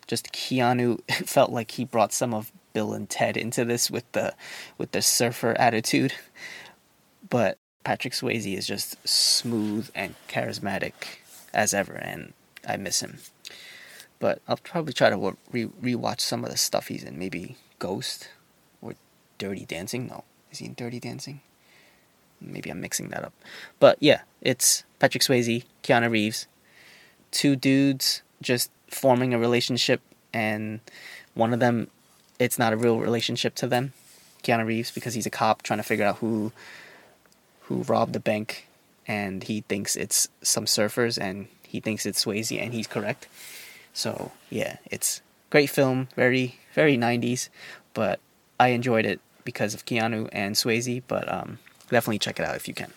just 0.07 0.33
Keanu 0.33 0.99
felt 1.27 1.51
like 1.51 1.71
he 1.71 1.85
brought 1.85 2.11
some 2.11 2.33
of 2.33 2.51
Bill 2.73 2.93
and 2.93 3.09
Ted 3.09 3.37
into 3.37 3.65
this 3.65 3.91
with 3.91 4.09
the 4.11 4.33
with 4.77 4.91
the 4.91 5.01
surfer 5.01 5.55
attitude. 5.59 6.13
But 7.29 7.57
Patrick 7.83 8.13
Swayze 8.13 8.57
is 8.57 8.67
just 8.67 8.95
smooth 9.07 9.89
and 9.95 10.15
charismatic 10.27 10.93
as 11.53 11.73
ever, 11.73 11.93
and 11.93 12.33
I 12.67 12.77
miss 12.77 13.01
him. 13.01 13.19
But 14.19 14.41
I'll 14.47 14.57
probably 14.57 14.93
try 14.93 15.09
to 15.09 15.37
re 15.51 15.65
rewatch 15.65 16.21
some 16.21 16.43
of 16.43 16.51
the 16.51 16.57
stuff 16.57 16.87
he's 16.87 17.03
in. 17.03 17.17
Maybe 17.17 17.57
Ghost 17.79 18.29
or 18.81 18.93
Dirty 19.37 19.65
Dancing. 19.65 20.07
No, 20.07 20.23
is 20.51 20.59
he 20.59 20.65
in 20.65 20.73
Dirty 20.73 20.99
Dancing? 20.99 21.41
maybe 22.41 22.69
I'm 22.69 22.81
mixing 22.81 23.09
that 23.09 23.23
up. 23.23 23.33
But 23.79 23.97
yeah, 23.99 24.21
it's 24.41 24.83
Patrick 24.99 25.23
Swayze, 25.23 25.63
Keanu 25.83 26.11
Reeves, 26.11 26.47
two 27.31 27.55
dudes 27.55 28.23
just 28.41 28.71
forming 28.89 29.33
a 29.33 29.39
relationship, 29.39 30.01
and 30.33 30.79
one 31.33 31.53
of 31.53 31.59
them, 31.59 31.89
it's 32.41 32.57
not 32.57 32.73
a 32.73 32.77
real 32.77 32.97
relationship 32.97 33.53
to 33.53 33.67
them, 33.67 33.93
Keanu 34.43 34.65
Reeves, 34.65 34.89
because 34.89 35.13
he's 35.13 35.27
a 35.27 35.29
cop 35.29 35.61
trying 35.61 35.77
to 35.77 35.83
figure 35.83 36.05
out 36.05 36.17
who 36.17 36.51
who 37.61 37.83
robbed 37.83 38.13
the 38.13 38.19
bank, 38.19 38.67
and 39.07 39.43
he 39.43 39.61
thinks 39.61 39.95
it's 39.95 40.27
some 40.41 40.65
surfers, 40.65 41.21
and 41.21 41.47
he 41.67 41.79
thinks 41.79 42.05
it's 42.05 42.25
Swayze, 42.25 42.59
and 42.59 42.73
he's 42.73 42.87
correct. 42.87 43.27
So 43.93 44.31
yeah, 44.49 44.77
it's 44.89 45.21
great 45.51 45.69
film, 45.69 46.07
very 46.15 46.57
very 46.73 46.97
90s, 46.97 47.49
but 47.93 48.19
I 48.59 48.69
enjoyed 48.69 49.05
it 49.05 49.19
because 49.43 49.75
of 49.75 49.85
Keanu 49.85 50.27
and 50.31 50.55
Swayze. 50.55 51.03
But 51.07 51.31
um, 51.31 51.59
definitely 51.89 52.19
check 52.19 52.39
it 52.39 52.45
out 52.45 52.55
if 52.55 52.67
you 52.67 52.73
can. 52.73 52.91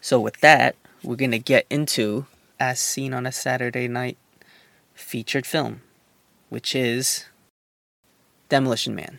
So 0.00 0.18
with 0.18 0.40
that, 0.40 0.74
we're 1.02 1.16
gonna 1.16 1.38
get 1.38 1.66
into 1.68 2.24
as 2.58 2.80
seen 2.80 3.12
on 3.12 3.26
a 3.26 3.32
Saturday 3.32 3.88
night 3.88 4.16
featured 4.94 5.44
film, 5.44 5.82
which 6.48 6.74
is 6.74 7.26
Demolition 8.48 8.94
Man. 8.94 9.18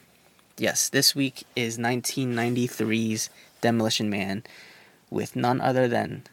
Yes, 0.57 0.87
this 0.87 1.13
week 1.13 1.43
is 1.55 1.77
1993's 1.77 3.29
Demolition 3.59 4.09
Man 4.09 4.43
with 5.09 5.35
none 5.35 5.59
other 5.59 5.87
than 5.87 6.23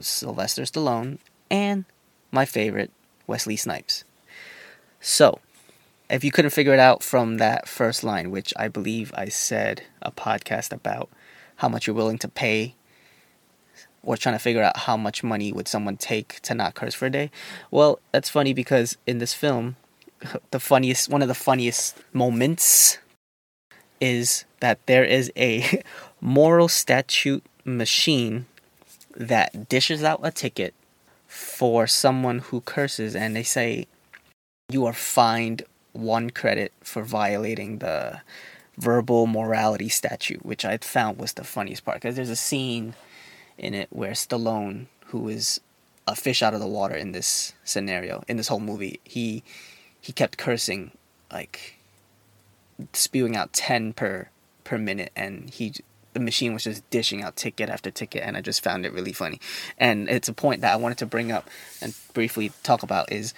Sylvester 0.00 0.62
Stallone 0.62 1.18
and 1.50 1.84
my 2.32 2.44
favorite, 2.44 2.90
Wesley 3.28 3.56
Snipes. 3.56 4.04
So, 5.00 5.38
if 6.10 6.24
you 6.24 6.32
couldn't 6.32 6.50
figure 6.50 6.74
it 6.74 6.80
out 6.80 7.04
from 7.04 7.36
that 7.36 7.68
first 7.68 8.02
line, 8.02 8.32
which 8.32 8.52
I 8.56 8.66
believe 8.66 9.12
I 9.14 9.28
said 9.28 9.84
a 10.02 10.10
podcast 10.10 10.72
about 10.72 11.08
how 11.56 11.68
much 11.68 11.86
you're 11.86 11.94
willing 11.94 12.18
to 12.18 12.28
pay 12.28 12.74
or 14.02 14.16
trying 14.16 14.34
to 14.34 14.40
figure 14.40 14.62
out 14.62 14.78
how 14.78 14.96
much 14.96 15.22
money 15.22 15.52
would 15.52 15.68
someone 15.68 15.96
take 15.96 16.40
to 16.40 16.54
not 16.54 16.74
curse 16.74 16.94
for 16.94 17.06
a 17.06 17.10
day. 17.10 17.30
Well, 17.70 18.00
that's 18.12 18.28
funny 18.28 18.52
because 18.52 18.96
in 19.06 19.18
this 19.18 19.32
film, 19.32 19.76
the 20.50 20.60
funniest 20.60 21.08
one 21.08 21.22
of 21.22 21.28
the 21.28 21.34
funniest 21.34 21.96
moments 22.12 22.98
is 24.00 24.44
that 24.60 24.78
there 24.86 25.04
is 25.04 25.32
a 25.36 25.82
moral 26.20 26.68
statute 26.68 27.44
machine 27.64 28.46
that 29.16 29.68
dishes 29.68 30.02
out 30.02 30.20
a 30.22 30.30
ticket 30.30 30.74
for 31.26 31.86
someone 31.86 32.40
who 32.40 32.60
curses 32.60 33.16
and 33.16 33.34
they 33.34 33.42
say 33.42 33.86
you 34.68 34.84
are 34.86 34.92
fined 34.92 35.62
one 35.92 36.30
credit 36.30 36.72
for 36.80 37.02
violating 37.02 37.78
the 37.78 38.20
verbal 38.76 39.26
morality 39.26 39.88
statute, 39.88 40.44
which 40.44 40.64
I 40.64 40.76
found 40.78 41.18
was 41.18 41.34
the 41.34 41.44
funniest 41.44 41.84
part 41.84 41.98
because 42.00 42.16
there's 42.16 42.30
a 42.30 42.36
scene 42.36 42.94
in 43.56 43.74
it 43.74 43.88
where 43.90 44.12
Stallone, 44.12 44.86
who 45.06 45.28
is 45.28 45.60
a 46.06 46.14
fish 46.14 46.42
out 46.42 46.54
of 46.54 46.60
the 46.60 46.66
water 46.66 46.94
in 46.94 47.12
this 47.12 47.54
scenario, 47.64 48.24
in 48.28 48.36
this 48.36 48.48
whole 48.48 48.60
movie, 48.60 49.00
he 49.04 49.42
he 50.04 50.12
kept 50.12 50.36
cursing 50.36 50.90
like 51.32 51.76
spewing 52.92 53.34
out 53.34 53.54
10 53.54 53.94
per 53.94 54.28
per 54.62 54.76
minute 54.76 55.10
and 55.16 55.48
he 55.48 55.72
the 56.12 56.20
machine 56.20 56.52
was 56.52 56.64
just 56.64 56.88
dishing 56.90 57.22
out 57.22 57.36
ticket 57.36 57.70
after 57.70 57.90
ticket 57.90 58.22
and 58.22 58.36
I 58.36 58.42
just 58.42 58.62
found 58.62 58.84
it 58.84 58.92
really 58.92 59.14
funny. 59.14 59.40
And 59.78 60.10
it's 60.10 60.28
a 60.28 60.34
point 60.34 60.60
that 60.60 60.74
I 60.74 60.76
wanted 60.76 60.98
to 60.98 61.06
bring 61.06 61.32
up 61.32 61.48
and 61.80 61.94
briefly 62.12 62.52
talk 62.62 62.82
about 62.82 63.10
is 63.10 63.32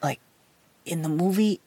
like 0.00 0.20
in 0.84 1.02
the 1.02 1.08
movie 1.08 1.58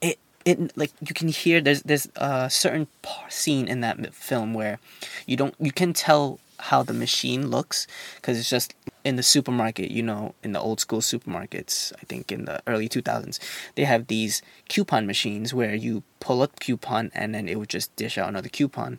it 0.00 0.18
it 0.44 0.76
like 0.76 0.90
you 1.00 1.14
can 1.14 1.28
hear 1.28 1.60
there's 1.60 1.82
there's 1.82 2.08
a 2.16 2.50
certain 2.50 2.88
scene 3.28 3.68
in 3.68 3.80
that 3.82 4.12
film 4.12 4.54
where 4.54 4.80
you 5.24 5.36
don't 5.36 5.54
you 5.60 5.70
can 5.70 5.92
tell 5.92 6.40
how 6.58 6.82
the 6.82 6.92
machine 6.92 7.48
looks 7.50 7.86
because 8.16 8.38
it's 8.38 8.50
just 8.50 8.74
in 9.04 9.16
the 9.16 9.22
supermarket 9.22 9.90
you 9.90 10.02
know 10.02 10.34
in 10.42 10.52
the 10.52 10.60
old 10.60 10.80
school 10.80 11.00
supermarkets 11.00 11.92
i 12.00 12.04
think 12.06 12.32
in 12.32 12.44
the 12.44 12.60
early 12.66 12.88
2000s 12.88 13.38
they 13.74 13.84
have 13.84 14.06
these 14.06 14.42
coupon 14.68 15.06
machines 15.06 15.54
where 15.54 15.74
you 15.74 16.02
pull 16.20 16.42
up 16.42 16.58
coupon 16.58 17.10
and 17.14 17.34
then 17.34 17.48
it 17.48 17.56
would 17.58 17.68
just 17.68 17.94
dish 17.94 18.18
out 18.18 18.28
another 18.28 18.48
coupon. 18.48 18.98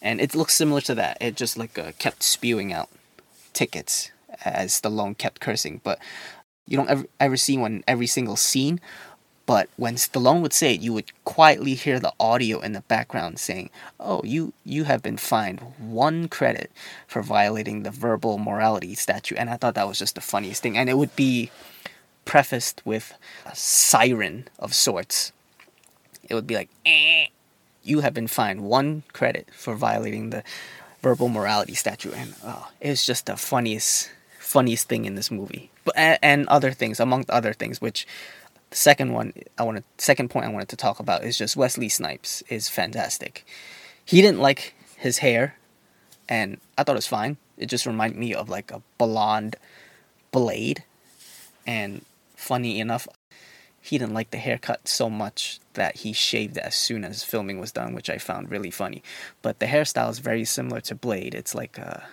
And 0.00 0.20
it 0.20 0.34
looks 0.34 0.54
similar 0.54 0.80
to 0.82 0.94
that. 0.94 1.18
It 1.20 1.36
just 1.36 1.56
like 1.56 1.78
uh, 1.78 1.92
kept 1.98 2.22
spewing 2.22 2.72
out 2.72 2.88
tickets 3.52 4.12
as 4.44 4.80
Stallone 4.80 5.18
kept 5.18 5.40
cursing. 5.40 5.80
But 5.82 5.98
you 6.66 6.76
don't 6.76 6.88
ever 6.88 7.06
ever 7.18 7.36
see 7.36 7.58
one 7.58 7.82
every 7.88 8.06
single 8.06 8.36
scene 8.36 8.80
but 9.48 9.70
when 9.78 9.94
Stallone 9.94 10.42
would 10.42 10.52
say 10.52 10.74
it, 10.74 10.82
you 10.82 10.92
would 10.92 11.10
quietly 11.24 11.72
hear 11.72 11.98
the 11.98 12.12
audio 12.20 12.60
in 12.60 12.74
the 12.74 12.82
background 12.82 13.38
saying, 13.38 13.70
"Oh, 13.98 14.20
you 14.22 14.52
you 14.62 14.84
have 14.84 15.00
been 15.00 15.16
fined 15.16 15.60
one 15.78 16.28
credit 16.28 16.70
for 17.06 17.22
violating 17.22 17.82
the 17.82 17.90
verbal 17.90 18.36
morality 18.36 18.94
statute." 18.94 19.38
And 19.38 19.48
I 19.48 19.56
thought 19.56 19.74
that 19.74 19.88
was 19.88 19.98
just 19.98 20.16
the 20.16 20.20
funniest 20.20 20.62
thing. 20.62 20.76
And 20.76 20.90
it 20.90 20.98
would 20.98 21.16
be 21.16 21.50
prefaced 22.26 22.82
with 22.84 23.14
a 23.46 23.56
siren 23.56 24.48
of 24.58 24.74
sorts. 24.74 25.32
It 26.28 26.34
would 26.34 26.46
be 26.46 26.56
like, 26.56 26.68
eh, 26.84 27.28
"You 27.82 28.00
have 28.00 28.12
been 28.12 28.28
fined 28.28 28.60
one 28.60 29.02
credit 29.14 29.48
for 29.56 29.74
violating 29.74 30.28
the 30.28 30.44
verbal 31.00 31.30
morality 31.30 31.74
statute." 31.74 32.12
And 32.12 32.34
oh, 32.44 32.68
it's 32.82 33.06
just 33.06 33.24
the 33.24 33.38
funniest 33.38 34.10
funniest 34.38 34.88
thing 34.88 35.06
in 35.06 35.14
this 35.14 35.30
movie. 35.30 35.70
But 35.84 35.96
and, 35.96 36.18
and 36.22 36.48
other 36.48 36.72
things, 36.72 37.00
among 37.00 37.24
other 37.30 37.54
things, 37.54 37.80
which 37.80 38.06
the 38.70 38.76
second 38.76 39.12
one 39.12 39.32
I 39.56 39.62
wanted 39.62 39.84
second 39.96 40.30
point 40.30 40.46
I 40.46 40.50
wanted 40.50 40.68
to 40.70 40.76
talk 40.76 41.00
about 41.00 41.24
is 41.24 41.38
just 41.38 41.56
Wesley 41.56 41.88
Snipes 41.88 42.42
is 42.48 42.68
fantastic. 42.68 43.46
He 44.04 44.20
didn't 44.20 44.40
like 44.40 44.74
his 44.96 45.18
hair 45.18 45.56
and 46.28 46.60
I 46.76 46.84
thought 46.84 46.92
it 46.92 46.98
was 46.98 47.06
fine. 47.06 47.38
It 47.56 47.66
just 47.66 47.86
reminded 47.86 48.18
me 48.18 48.34
of 48.34 48.48
like 48.48 48.70
a 48.70 48.82
blonde 48.98 49.56
blade. 50.30 50.84
And 51.66 52.04
funny 52.36 52.80
enough, 52.80 53.08
he 53.80 53.98
didn't 53.98 54.14
like 54.14 54.30
the 54.30 54.38
haircut 54.38 54.86
so 54.86 55.08
much 55.08 55.60
that 55.74 55.98
he 55.98 56.12
shaved 56.12 56.58
as 56.58 56.74
soon 56.74 57.04
as 57.04 57.22
filming 57.24 57.58
was 57.58 57.72
done, 57.72 57.94
which 57.94 58.10
I 58.10 58.18
found 58.18 58.50
really 58.50 58.70
funny. 58.70 59.02
But 59.42 59.58
the 59.58 59.66
hairstyle 59.66 60.10
is 60.10 60.18
very 60.18 60.44
similar 60.44 60.80
to 60.82 60.94
Blade. 60.94 61.34
It's 61.34 61.54
like 61.54 61.78
a, 61.78 62.06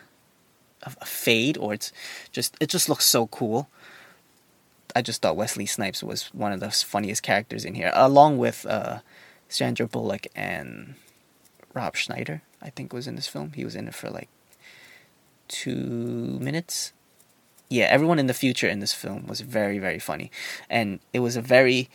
a 0.84 1.06
fade, 1.06 1.58
or 1.58 1.74
it's 1.74 1.92
just 2.32 2.56
it 2.62 2.70
just 2.70 2.88
looks 2.88 3.06
so 3.06 3.28
cool. 3.28 3.70
I 4.96 5.02
just 5.02 5.22
thought 5.22 5.36
Wesley 5.36 5.66
Snipes 5.66 6.02
was 6.02 6.34
one 6.34 6.54
of 6.54 6.62
the 6.62 6.72
funniest 6.72 7.22
characters 7.22 7.66
in 7.66 7.76
here, 7.76 7.92
along 7.94 8.38
with 8.38 8.66
uh, 8.66 9.00
Sandra 9.50 9.88
Bullock 9.88 10.26
and 10.34 10.96
Rob 11.74 11.98
Schneider. 11.98 12.42
I 12.62 12.70
think 12.70 12.94
was 12.94 13.06
in 13.06 13.16
this 13.16 13.28
film. 13.28 13.52
He 13.54 13.66
was 13.66 13.76
in 13.76 13.90
it 13.90 13.94
for 13.94 14.10
like 14.10 14.30
two 15.50 16.40
minutes. 16.42 16.94
Yeah, 17.70 17.86
everyone 17.86 18.20
in 18.20 18.28
the 18.28 18.34
future 18.34 18.70
in 18.70 18.80
this 18.80 18.94
film 18.94 19.28
was 19.28 19.42
very 19.42 19.80
very 19.80 20.00
funny, 20.00 20.32
and 20.70 21.00
it 21.12 21.20
was 21.20 21.36
a 21.36 21.42
very 21.42 21.90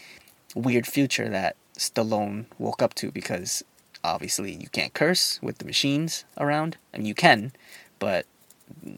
weird 0.55 0.87
future 0.87 1.29
that 1.29 1.57
Stallone 1.79 2.45
woke 2.59 2.83
up 2.83 2.93
to 2.95 3.11
because 3.11 3.65
obviously 4.05 4.53
you 4.53 4.69
can't 4.69 4.93
curse 4.93 5.41
with 5.41 5.59
the 5.59 5.65
machines 5.65 6.25
around, 6.37 6.77
I 6.93 6.99
mean, 6.99 7.07
you 7.07 7.15
can, 7.15 7.53
but 7.99 8.27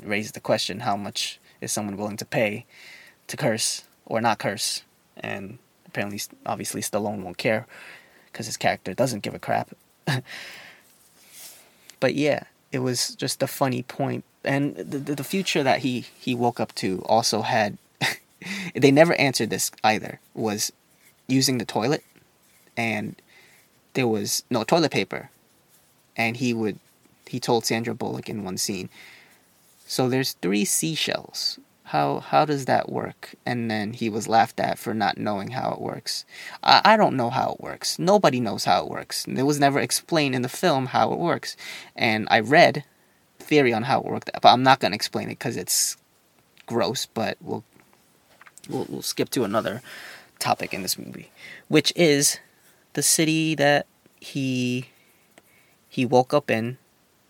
raises 0.03 0.33
the 0.33 0.41
question: 0.41 0.81
how 0.81 0.97
much 0.97 1.39
is 1.61 1.71
someone 1.71 1.97
willing 1.97 2.17
to 2.17 2.25
pay 2.25 2.67
to 3.29 3.37
curse 3.37 3.85
or 4.07 4.21
not 4.21 4.39
curse. 4.39 4.83
And 5.17 5.59
apparently, 5.87 6.21
obviously, 6.47 6.81
Stallone 6.81 7.23
won't 7.23 7.39
care 7.39 7.67
because 8.27 8.47
his 8.47 8.57
character 8.57 8.95
doesn't 8.95 9.23
give 9.23 9.35
a 9.35 9.39
crap. 9.39 9.71
but 12.01 12.15
yeah, 12.15 12.45
it 12.71 12.81
was 12.81 13.15
just 13.15 13.43
a 13.43 13.47
funny 13.47 13.83
point. 13.83 14.25
And 14.45 14.75
the, 14.77 14.99
the 14.99 15.25
future 15.25 15.63
that 15.63 15.81
he, 15.81 16.01
he 16.19 16.35
woke 16.35 16.59
up 16.59 16.75
to 16.77 17.03
also 17.07 17.43
had, 17.43 17.79
they 18.75 18.91
never 18.91 19.15
answered 19.15 19.51
this 19.51 19.71
either, 19.85 20.19
was 20.35 20.73
using 21.29 21.59
the 21.59 21.65
toilet. 21.65 22.03
And 22.77 23.21
there 23.95 24.09
was 24.09 24.43
no 24.51 24.65
toilet 24.65 24.91
paper. 24.91 25.31
And 26.17 26.39
he 26.39 26.53
would, 26.53 26.79
he 27.27 27.39
told 27.39 27.65
Sandra 27.65 27.95
Bullock 27.95 28.29
in 28.29 28.45
one 28.45 28.59
scene, 28.59 28.89
so 29.87 30.09
there's 30.09 30.33
three 30.33 30.65
seashells 30.65 31.59
how 31.93 32.21
how 32.21 32.47
does 32.47 32.65
that 32.65 32.91
work? 32.91 33.35
And 33.45 33.71
then 33.71 33.93
he 33.93 34.09
was 34.09 34.27
laughed 34.27 34.59
at 34.59 34.79
for 34.79 34.95
not 34.95 35.19
knowing 35.19 35.51
how 35.51 35.73
it 35.73 35.81
works. 35.81 36.25
I, 36.63 36.81
I 36.85 36.97
don't 36.97 37.19
know 37.19 37.29
how 37.29 37.53
it 37.53 37.61
works. 37.61 37.99
Nobody 37.99 38.41
knows 38.41 38.65
how 38.65 38.83
it 38.85 38.91
works. 38.91 39.27
It 39.27 39.43
was 39.43 39.61
never 39.61 39.79
explained 39.79 40.35
in 40.35 40.41
the 40.41 40.49
film 40.49 40.87
how 40.87 41.13
it 41.13 41.19
works. 41.19 41.55
And 41.95 42.27
i 42.31 42.41
read 42.41 42.85
theory 43.39 43.75
on 43.75 43.83
how 43.83 44.01
it 44.01 44.07
worked 44.07 44.31
but 44.33 44.49
i'm 44.49 44.63
not 44.63 44.79
going 44.81 44.93
to 44.93 44.95
explain 44.95 45.27
it 45.27 45.39
because 45.39 45.57
it's 45.57 45.97
gross 46.67 47.07
but 47.07 47.37
we'll, 47.41 47.65
we'll 48.69 48.87
we'll 48.89 49.03
skip 49.03 49.29
to 49.29 49.43
another 49.43 49.83
topic 50.39 50.73
in 50.73 50.83
this 50.83 50.97
movie 50.97 51.31
which 51.69 51.93
is 51.97 52.39
the 52.95 53.03
city 53.03 53.55
that 53.55 53.87
he 54.21 54.89
he 55.89 56.07
woke 56.07 56.33
up 56.33 56.51
in 56.51 56.79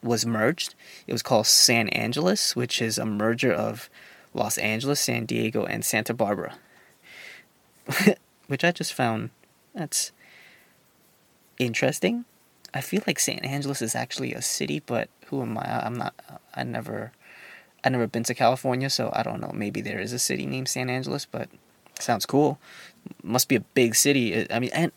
was 0.02 0.26
merged. 0.26 0.74
It 1.06 1.12
was 1.12 1.22
called 1.22 1.46
san 1.46 1.88
angeles 1.88 2.54
which 2.54 2.82
is 2.82 2.98
a 2.98 3.06
merger 3.06 3.52
of 3.52 3.88
Los 4.34 4.58
Angeles, 4.58 5.00
San 5.00 5.26
Diego, 5.26 5.64
and 5.64 5.84
Santa 5.84 6.14
Barbara. 6.14 6.56
Which 8.46 8.64
I 8.64 8.72
just 8.72 8.92
found 8.92 9.30
that's 9.74 10.12
interesting. 11.58 12.24
I 12.74 12.80
feel 12.80 13.02
like 13.06 13.18
San 13.18 13.40
Angeles 13.40 13.82
is 13.82 13.94
actually 13.94 14.32
a 14.32 14.42
city, 14.42 14.80
but 14.84 15.08
who 15.26 15.42
am 15.42 15.58
I? 15.58 15.84
I'm 15.84 15.94
not. 15.94 16.14
I 16.54 16.64
never. 16.64 17.12
I 17.84 17.88
never 17.88 18.06
been 18.06 18.22
to 18.24 18.34
California, 18.34 18.88
so 18.88 19.10
I 19.12 19.24
don't 19.24 19.40
know. 19.40 19.50
Maybe 19.52 19.80
there 19.80 19.98
is 19.98 20.12
a 20.12 20.18
city 20.18 20.46
named 20.46 20.68
San 20.68 20.88
Angeles, 20.88 21.26
but 21.26 21.48
sounds 21.98 22.26
cool. 22.26 22.58
Must 23.22 23.48
be 23.48 23.56
a 23.56 23.60
big 23.60 23.96
city. 23.96 24.46
I 24.52 24.60
mean, 24.60 24.70
and 24.72 24.92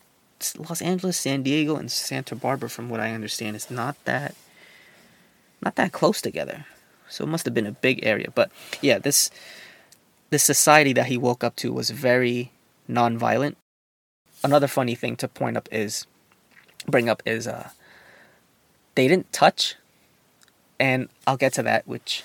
Los 0.57 0.81
Angeles, 0.81 1.17
San 1.17 1.41
Diego, 1.41 1.77
and 1.77 1.91
Santa 1.91 2.35
Barbara, 2.35 2.69
from 2.69 2.89
what 2.89 2.99
I 2.99 3.11
understand, 3.11 3.55
is 3.55 3.71
not 3.71 3.95
that 4.05 4.35
not 5.61 5.75
that 5.75 5.91
close 5.91 6.21
together. 6.21 6.65
So 7.09 7.23
it 7.23 7.27
must 7.27 7.45
have 7.45 7.53
been 7.53 7.67
a 7.67 7.71
big 7.71 8.05
area. 8.05 8.29
But 8.33 8.51
yeah, 8.81 8.99
this 8.99 9.29
this 10.29 10.43
society 10.43 10.93
that 10.93 11.05
he 11.07 11.17
woke 11.17 11.43
up 11.43 11.55
to 11.57 11.71
was 11.71 11.91
very 11.91 12.51
nonviolent. 12.89 13.55
Another 14.43 14.67
funny 14.67 14.95
thing 14.95 15.15
to 15.17 15.27
point 15.27 15.57
up 15.57 15.69
is 15.71 16.05
bring 16.87 17.09
up 17.09 17.23
is 17.25 17.47
uh 17.47 17.69
they 18.95 19.07
didn't 19.07 19.31
touch 19.31 19.75
and 20.79 21.09
I'll 21.25 21.37
get 21.37 21.53
to 21.53 21.63
that 21.63 21.87
which 21.87 22.23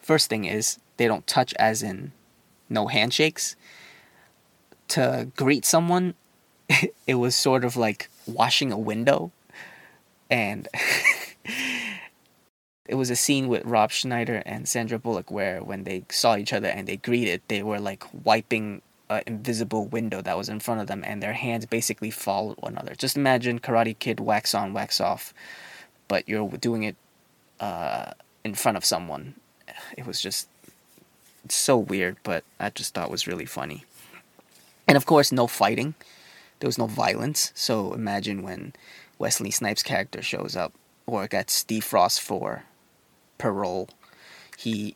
first 0.00 0.28
thing 0.28 0.44
is 0.44 0.78
they 0.96 1.06
don't 1.06 1.26
touch 1.26 1.54
as 1.54 1.82
in 1.82 2.12
no 2.68 2.86
handshakes 2.86 3.56
to 4.88 5.28
greet 5.36 5.64
someone 5.64 6.14
it 7.06 7.14
was 7.14 7.34
sort 7.34 7.64
of 7.64 7.76
like 7.76 8.08
washing 8.26 8.72
a 8.72 8.78
window 8.78 9.32
and 10.30 10.68
it 12.90 12.96
was 12.96 13.08
a 13.08 13.14
scene 13.14 13.46
with 13.46 13.64
Rob 13.64 13.92
Schneider 13.92 14.42
and 14.44 14.68
Sandra 14.68 14.98
Bullock 14.98 15.30
where 15.30 15.62
when 15.62 15.84
they 15.84 16.02
saw 16.10 16.36
each 16.36 16.52
other 16.52 16.66
and 16.66 16.88
they 16.88 16.96
greeted 16.96 17.40
they 17.46 17.62
were 17.62 17.78
like 17.78 18.02
wiping 18.24 18.82
an 19.08 19.22
invisible 19.28 19.86
window 19.86 20.20
that 20.20 20.36
was 20.36 20.48
in 20.48 20.58
front 20.58 20.80
of 20.80 20.88
them 20.88 21.04
and 21.06 21.22
their 21.22 21.34
hands 21.34 21.66
basically 21.66 22.10
followed 22.10 22.56
one 22.58 22.72
another. 22.72 22.96
Just 22.96 23.16
imagine 23.16 23.60
karate 23.60 23.96
kid 23.96 24.18
wax 24.18 24.56
on 24.56 24.72
wax 24.72 25.00
off 25.00 25.32
but 26.08 26.28
you're 26.28 26.48
doing 26.48 26.82
it 26.82 26.96
uh, 27.60 28.10
in 28.42 28.56
front 28.56 28.76
of 28.76 28.84
someone. 28.84 29.36
It 29.96 30.04
was 30.04 30.20
just 30.20 30.48
so 31.48 31.78
weird 31.78 32.16
but 32.24 32.42
i 32.58 32.70
just 32.70 32.92
thought 32.92 33.08
was 33.08 33.28
really 33.28 33.46
funny. 33.46 33.84
And 34.88 34.96
of 34.96 35.06
course 35.06 35.30
no 35.30 35.46
fighting. 35.46 35.94
There 36.58 36.66
was 36.68 36.76
no 36.76 36.86
violence. 36.86 37.52
So 37.54 37.92
imagine 37.92 38.42
when 38.42 38.72
Wesley 39.16 39.52
Snipes' 39.52 39.84
character 39.84 40.22
shows 40.22 40.56
up 40.56 40.72
or 41.06 41.28
gets 41.28 41.62
defrost 41.64 42.18
for 42.18 42.64
parole, 43.40 43.88
he 44.56 44.94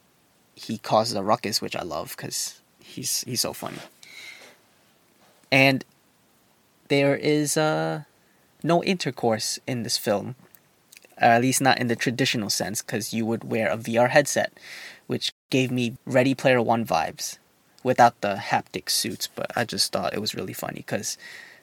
he 0.54 0.78
causes 0.78 1.16
a 1.16 1.22
ruckus, 1.22 1.60
which 1.60 1.74
I 1.74 1.82
love 1.82 2.14
because 2.16 2.60
he's 2.78 3.22
he's 3.26 3.40
so 3.40 3.52
funny. 3.52 3.78
And 5.50 5.84
there 6.88 7.16
is 7.16 7.56
uh, 7.56 8.02
no 8.62 8.82
intercourse 8.84 9.58
in 9.66 9.82
this 9.82 9.96
film, 9.96 10.36
or 11.20 11.28
at 11.28 11.42
least 11.42 11.60
not 11.60 11.78
in 11.78 11.88
the 11.88 11.96
traditional 11.96 12.50
sense, 12.50 12.82
because 12.82 13.14
you 13.14 13.24
would 13.26 13.44
wear 13.44 13.68
a 13.68 13.76
VR 13.76 14.10
headset, 14.10 14.52
which 15.06 15.32
gave 15.50 15.70
me 15.70 15.96
Ready 16.04 16.34
Player 16.34 16.60
One 16.60 16.84
vibes, 16.84 17.38
without 17.82 18.20
the 18.20 18.36
haptic 18.36 18.90
suits. 18.90 19.26
But 19.26 19.50
I 19.56 19.64
just 19.64 19.92
thought 19.92 20.14
it 20.14 20.20
was 20.20 20.34
really 20.34 20.52
funny 20.52 20.84
because 20.86 21.16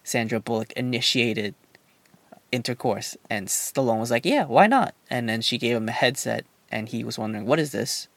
Sandra 0.04 0.40
Bullock 0.40 0.74
initiated 0.74 1.54
intercourse, 2.52 3.16
and 3.30 3.48
Stallone 3.48 4.00
was 4.00 4.12
like, 4.12 4.26
"Yeah, 4.26 4.46
why 4.46 4.68
not?" 4.68 4.96
And 5.10 5.30
then 5.30 5.42
she 5.42 5.58
gave 5.58 5.78
him 5.78 5.90
a 5.90 5.94
headset, 5.94 6.46
and 6.72 6.90
he 6.90 7.04
was 7.04 7.20
wondering, 7.20 7.46
"What 7.46 7.60
is 7.60 7.72
this?" 7.72 8.08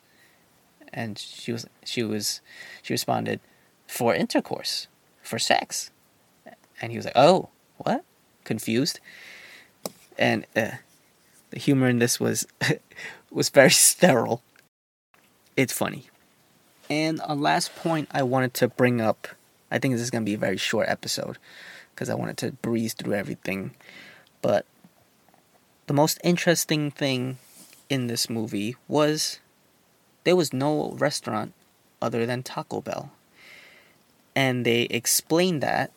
And 0.93 1.19
she 1.19 1.53
was 1.53 1.67
she 1.85 2.03
was 2.03 2.41
she 2.83 2.95
responded, 2.95 3.41
"For 3.87 4.15
intercourse, 4.15 4.87
for 5.23 5.39
sex," 5.39 5.91
and 6.81 6.93
he 6.93 6.99
was 6.99 7.05
like, 7.05 7.17
"Oh, 7.17 7.49
what?" 7.79 8.05
Confused, 8.45 9.01
and 10.19 10.47
uh, 10.55 10.73
the 11.51 11.59
humor 11.59 11.89
in 11.89 11.99
this 11.99 12.21
was 12.21 12.47
was 13.31 13.49
very 13.49 13.71
sterile. 13.71 14.43
It's 15.57 15.73
funny. 15.73 16.09
And 16.91 17.21
a 17.25 17.35
last 17.35 17.75
point 17.77 18.09
I 18.11 18.23
wanted 18.23 18.53
to 18.55 18.69
bring 18.69 19.01
up, 19.01 19.29
I 19.71 19.79
think 19.79 19.95
this 19.95 20.03
is 20.03 20.11
going 20.11 20.23
to 20.23 20.29
be 20.29 20.35
a 20.35 20.39
very 20.39 20.59
short 20.59 20.89
episode 20.89 21.39
because 21.95 22.11
I 22.11 22.15
wanted 22.15 22.37
to 22.39 22.53
breeze 22.53 22.93
through 22.93 23.15
everything. 23.15 23.75
But 24.43 24.67
the 25.87 25.95
most 25.95 26.21
interesting 26.23 26.91
thing 26.91 27.39
in 27.89 28.07
this 28.07 28.31
movie 28.31 28.77
was 28.89 29.41
there 30.25 30.37
was 30.37 30.53
no 30.53 30.93
restaurant 30.93 31.53
other 32.01 32.27
than 32.27 32.43
Taco 32.43 32.81
Bell. 32.81 33.13
And 34.35 34.65
they 34.65 34.83
explained 34.83 35.63
that 35.63 35.93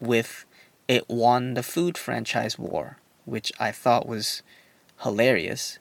with 0.00 0.44
it 0.88 1.08
won 1.08 1.54
the 1.54 1.62
food 1.62 1.96
franchise 1.98 2.58
war, 2.58 2.98
which 3.24 3.52
I 3.60 3.70
thought 3.70 4.08
was 4.08 4.42
hilarious. 5.02 5.78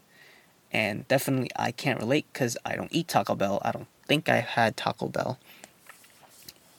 And 0.72 1.08
definitely 1.08 1.50
I 1.56 1.72
can't 1.72 2.00
relate 2.00 2.26
because 2.32 2.58
I 2.66 2.76
don't 2.76 2.94
eat 2.94 3.08
Taco 3.08 3.36
Bell. 3.36 3.62
I 3.64 3.72
don't 3.72 3.88
think 4.08 4.30
I 4.30 4.40
had 4.40 4.78
Taco 4.78 5.08
Bell. 5.08 5.40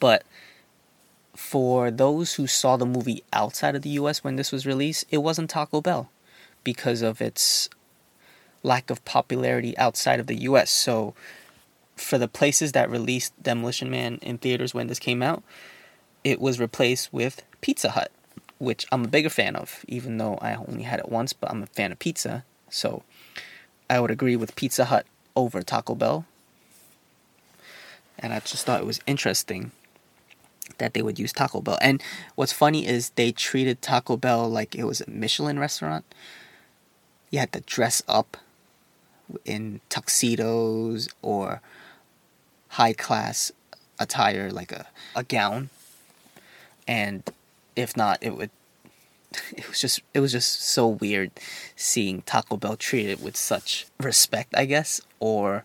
But 0.01 0.25
for 1.35 1.91
those 1.91 2.35
who 2.35 2.47
saw 2.47 2.77
the 2.77 2.87
movie 2.87 3.23
outside 3.33 3.75
of 3.75 3.83
the 3.83 3.91
US 3.91 4.23
when 4.23 4.37
this 4.37 4.53
was 4.53 4.67
released, 4.67 5.05
it 5.11 5.19
wasn't 5.19 5.51
Taco 5.51 5.81
Bell 5.81 6.11
because 6.65 7.03
of 7.03 7.21
its 7.21 7.69
lack 8.63 8.91
of 8.91 9.05
popularity 9.05 9.77
outside 9.79 10.21
of 10.21 10.27
the 10.27 10.43
US. 10.43 10.71
So, 10.71 11.15
for 11.97 12.19
the 12.19 12.29
places 12.29 12.73
that 12.73 12.91
released 12.91 13.41
Demolition 13.43 13.91
Man 13.91 14.19
in 14.23 14.39
theaters 14.39 14.75
when 14.75 14.87
this 14.87 14.99
came 14.99 15.23
out, 15.23 15.43
it 16.25 16.41
was 16.41 16.59
replaced 16.59 17.13
with 17.13 17.43
Pizza 17.61 17.91
Hut, 17.91 18.11
which 18.59 18.87
I'm 18.91 19.05
a 19.05 19.09
bigger 19.09 19.31
fan 19.31 19.57
of, 19.57 19.85
even 19.89 20.19
though 20.19 20.37
I 20.37 20.55
only 20.55 20.83
had 20.83 21.01
it 21.01 21.09
once, 21.09 21.33
but 21.33 21.51
I'm 21.51 21.63
a 21.63 21.67
fan 21.67 21.93
of 21.93 21.99
pizza. 21.99 22.45
So, 22.71 23.03
I 23.91 24.01
would 24.01 24.11
agree 24.11 24.37
with 24.37 24.57
Pizza 24.57 24.87
Hut 24.87 25.07
over 25.37 25.63
Taco 25.63 25.95
Bell. 25.95 26.25
And 28.19 28.33
I 28.33 28.41
just 28.41 28.65
thought 28.65 28.81
it 28.81 28.87
was 28.87 29.01
interesting 29.07 29.73
that 30.79 30.95
they 30.95 31.03
would 31.03 31.19
use 31.19 31.33
Taco 31.33 31.61
Bell. 31.61 31.79
And 31.81 32.03
what's 32.35 32.53
funny 32.53 32.87
is 32.87 33.11
they 33.11 33.33
treated 33.33 33.83
Taco 33.83 34.17
Bell 34.17 34.49
like 34.49 34.75
it 34.75 34.85
was 34.85 35.01
a 35.01 35.11
Michelin 35.11 35.59
restaurant. 35.59 36.05
You 37.31 37.41
had 37.41 37.53
to 37.53 37.61
dress 37.61 38.03
up 38.09 38.37
in 39.45 39.81
tuxedos 39.89 41.09
or 41.23 41.61
high 42.69 42.93
class 42.93 43.53
attire 43.99 44.51
like 44.51 44.73
a, 44.73 44.87
a 45.15 45.23
gown. 45.25 45.71
And 46.87 47.23
if 47.77 47.97
not, 47.97 48.19
it 48.21 48.37
would 48.37 48.51
it 49.57 49.69
was 49.69 49.81
just 49.81 50.01
it 50.15 50.21
was 50.21 50.33
just 50.33 50.63
so 50.63 50.87
weird 50.87 51.31
seeing 51.77 52.23
Taco 52.23 52.57
Bell 52.57 52.77
treated 52.77 53.23
with 53.23 53.37
such 53.37 53.87
respect, 54.01 54.55
I 54.57 54.65
guess, 54.65 55.01
or 55.21 55.65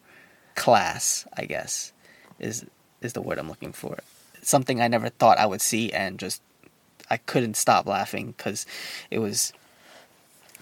class, 0.56 1.26
I 1.36 1.46
guess, 1.46 1.92
is 2.40 2.66
is 3.02 3.14
the 3.14 3.22
word 3.22 3.38
I'm 3.38 3.50
looking 3.50 3.74
for 3.74 3.98
something 4.42 4.82
I 4.82 4.88
never 4.88 5.10
thought 5.10 5.38
I 5.38 5.46
would 5.46 5.62
see, 5.62 5.92
and 5.92 6.18
just 6.18 6.42
I 7.10 7.18
couldn't 7.18 7.56
stop 7.56 7.86
laughing 7.86 8.34
because 8.36 8.66
it 9.12 9.20
was 9.20 9.54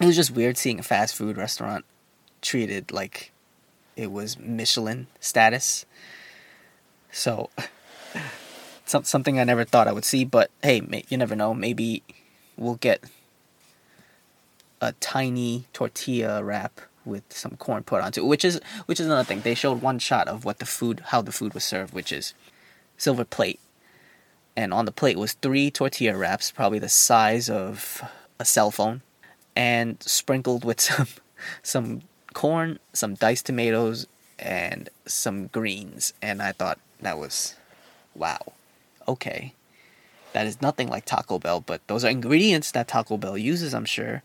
it 0.00 0.06
was 0.06 0.16
just 0.16 0.32
weird 0.32 0.56
seeing 0.56 0.78
a 0.78 0.82
fast 0.82 1.14
food 1.14 1.36
restaurant 1.36 1.84
treated 2.46 2.92
like 2.92 3.32
it 3.96 4.10
was 4.10 4.38
Michelin 4.38 5.06
status. 5.20 5.86
So 7.10 7.50
something 8.86 9.40
I 9.40 9.44
never 9.44 9.64
thought 9.64 9.88
I 9.88 9.92
would 9.92 10.04
see, 10.04 10.24
but 10.24 10.50
hey, 10.62 10.80
you 11.08 11.16
never 11.16 11.36
know. 11.36 11.54
Maybe 11.54 12.02
we'll 12.56 12.76
get 12.76 13.04
a 14.80 14.92
tiny 14.92 15.64
tortilla 15.72 16.42
wrap 16.44 16.80
with 17.04 17.24
some 17.30 17.56
corn 17.56 17.82
put 17.82 18.02
onto 18.02 18.22
it, 18.22 18.26
which 18.26 18.44
is 18.44 18.60
which 18.86 19.00
is 19.00 19.06
another 19.06 19.24
thing. 19.24 19.40
They 19.40 19.54
showed 19.54 19.82
one 19.82 19.98
shot 19.98 20.28
of 20.28 20.44
what 20.44 20.58
the 20.58 20.66
food, 20.66 21.02
how 21.06 21.22
the 21.22 21.32
food 21.32 21.54
was 21.54 21.64
served, 21.64 21.94
which 21.94 22.12
is 22.12 22.34
silver 22.96 23.24
plate 23.24 23.60
and 24.56 24.72
on 24.72 24.86
the 24.86 24.92
plate 24.92 25.18
was 25.18 25.34
three 25.34 25.70
tortilla 25.70 26.16
wraps, 26.16 26.50
probably 26.50 26.78
the 26.78 26.88
size 26.88 27.50
of 27.50 28.02
a 28.40 28.44
cell 28.44 28.70
phone, 28.70 29.02
and 29.54 30.02
sprinkled 30.02 30.64
with 30.64 30.80
some 30.90 31.08
some 31.62 32.02
corn, 32.36 32.78
some 32.92 33.14
diced 33.14 33.46
tomatoes, 33.46 34.06
and 34.38 34.90
some 35.06 35.46
greens. 35.46 36.12
And 36.20 36.42
I 36.42 36.52
thought 36.52 36.78
that 37.00 37.18
was 37.18 37.54
wow. 38.14 38.52
Okay. 39.08 39.54
That 40.34 40.46
is 40.46 40.60
nothing 40.60 40.88
like 40.88 41.06
Taco 41.06 41.38
Bell, 41.38 41.62
but 41.62 41.80
those 41.86 42.04
are 42.04 42.10
ingredients 42.10 42.72
that 42.72 42.88
Taco 42.88 43.16
Bell 43.16 43.38
uses, 43.38 43.72
I'm 43.72 43.86
sure, 43.86 44.22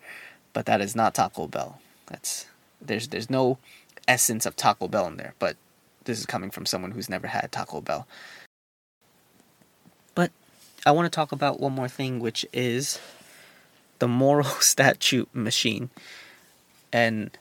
but 0.52 0.66
that 0.66 0.82
is 0.82 0.94
not 0.94 1.16
Taco 1.16 1.48
Bell. 1.48 1.80
That's 2.08 2.48
there's 2.82 3.08
there's 3.08 3.30
no 3.30 3.58
essence 4.10 4.46
of 4.46 4.58
Taco 4.58 4.90
Bell 4.90 5.08
in 5.08 5.16
there, 5.16 5.34
but 5.40 5.56
this 6.04 6.20
is 6.20 6.26
coming 6.26 6.52
from 6.52 6.66
someone 6.66 6.92
who's 6.92 7.08
never 7.08 7.28
had 7.28 7.50
Taco 7.50 7.80
Bell. 7.80 8.06
But 10.16 10.32
I 10.86 10.92
want 10.92 11.06
to 11.06 11.16
talk 11.16 11.32
about 11.32 11.62
one 11.62 11.72
more 11.72 11.88
thing, 11.88 12.20
which 12.20 12.46
is 12.52 13.00
the 14.00 14.10
moral 14.10 14.44
statute 14.60 15.34
machine 15.34 15.92
and 16.92 17.32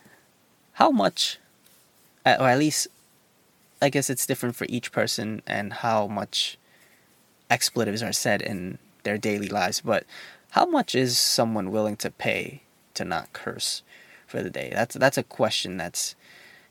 how 0.81 0.91
much, 0.91 1.39
or 2.25 2.49
at 2.49 2.59
least, 2.59 2.89
I 3.83 3.91
guess 3.91 4.09
it's 4.09 4.25
different 4.25 4.57
for 4.57 4.67
each 4.71 4.93
person 4.93 5.43
and 5.47 5.75
how 5.75 6.07
much 6.07 6.57
expletives 7.51 8.03
are 8.03 8.15
said 8.15 8.41
in 8.41 8.79
their 9.03 9.19
daily 9.19 9.49
lives. 9.49 9.83
But 9.83 10.05
how 10.53 10.65
much 10.65 10.95
is 10.95 11.19
someone 11.19 11.71
willing 11.71 11.97
to 11.97 12.11
pay 12.11 12.63
to 12.95 13.05
not 13.05 13.31
curse 13.35 13.83
for 14.27 14.43
the 14.43 14.49
day? 14.49 14.71
That's 14.73 14.95
that's 14.97 15.19
a 15.19 15.23
question 15.23 15.77
that's 15.77 16.15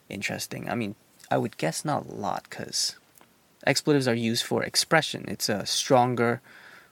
interesting. 0.09 0.67
I 0.67 0.73
mean, 0.73 0.95
I 1.29 1.37
would 1.37 1.57
guess 1.57 1.85
not 1.85 2.07
a 2.09 2.15
lot 2.15 2.47
because 2.49 2.95
expletives 3.67 4.07
are 4.07 4.15
used 4.15 4.43
for 4.43 4.63
expression. 4.63 5.25
It's 5.27 5.49
a 5.49 5.67
stronger 5.67 6.41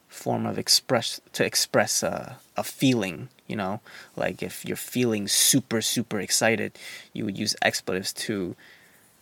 form 0.06 0.46
of 0.46 0.56
express 0.56 1.20
to 1.32 1.44
express 1.44 2.04
a, 2.04 2.38
a 2.56 2.62
feeling. 2.62 3.28
You 3.48 3.56
know, 3.56 3.80
like 4.14 4.42
if 4.42 4.64
you're 4.64 4.76
feeling 4.76 5.26
super 5.26 5.80
super 5.82 6.20
excited, 6.20 6.78
you 7.12 7.24
would 7.24 7.38
use 7.38 7.56
expletives 7.62 8.12
to 8.28 8.54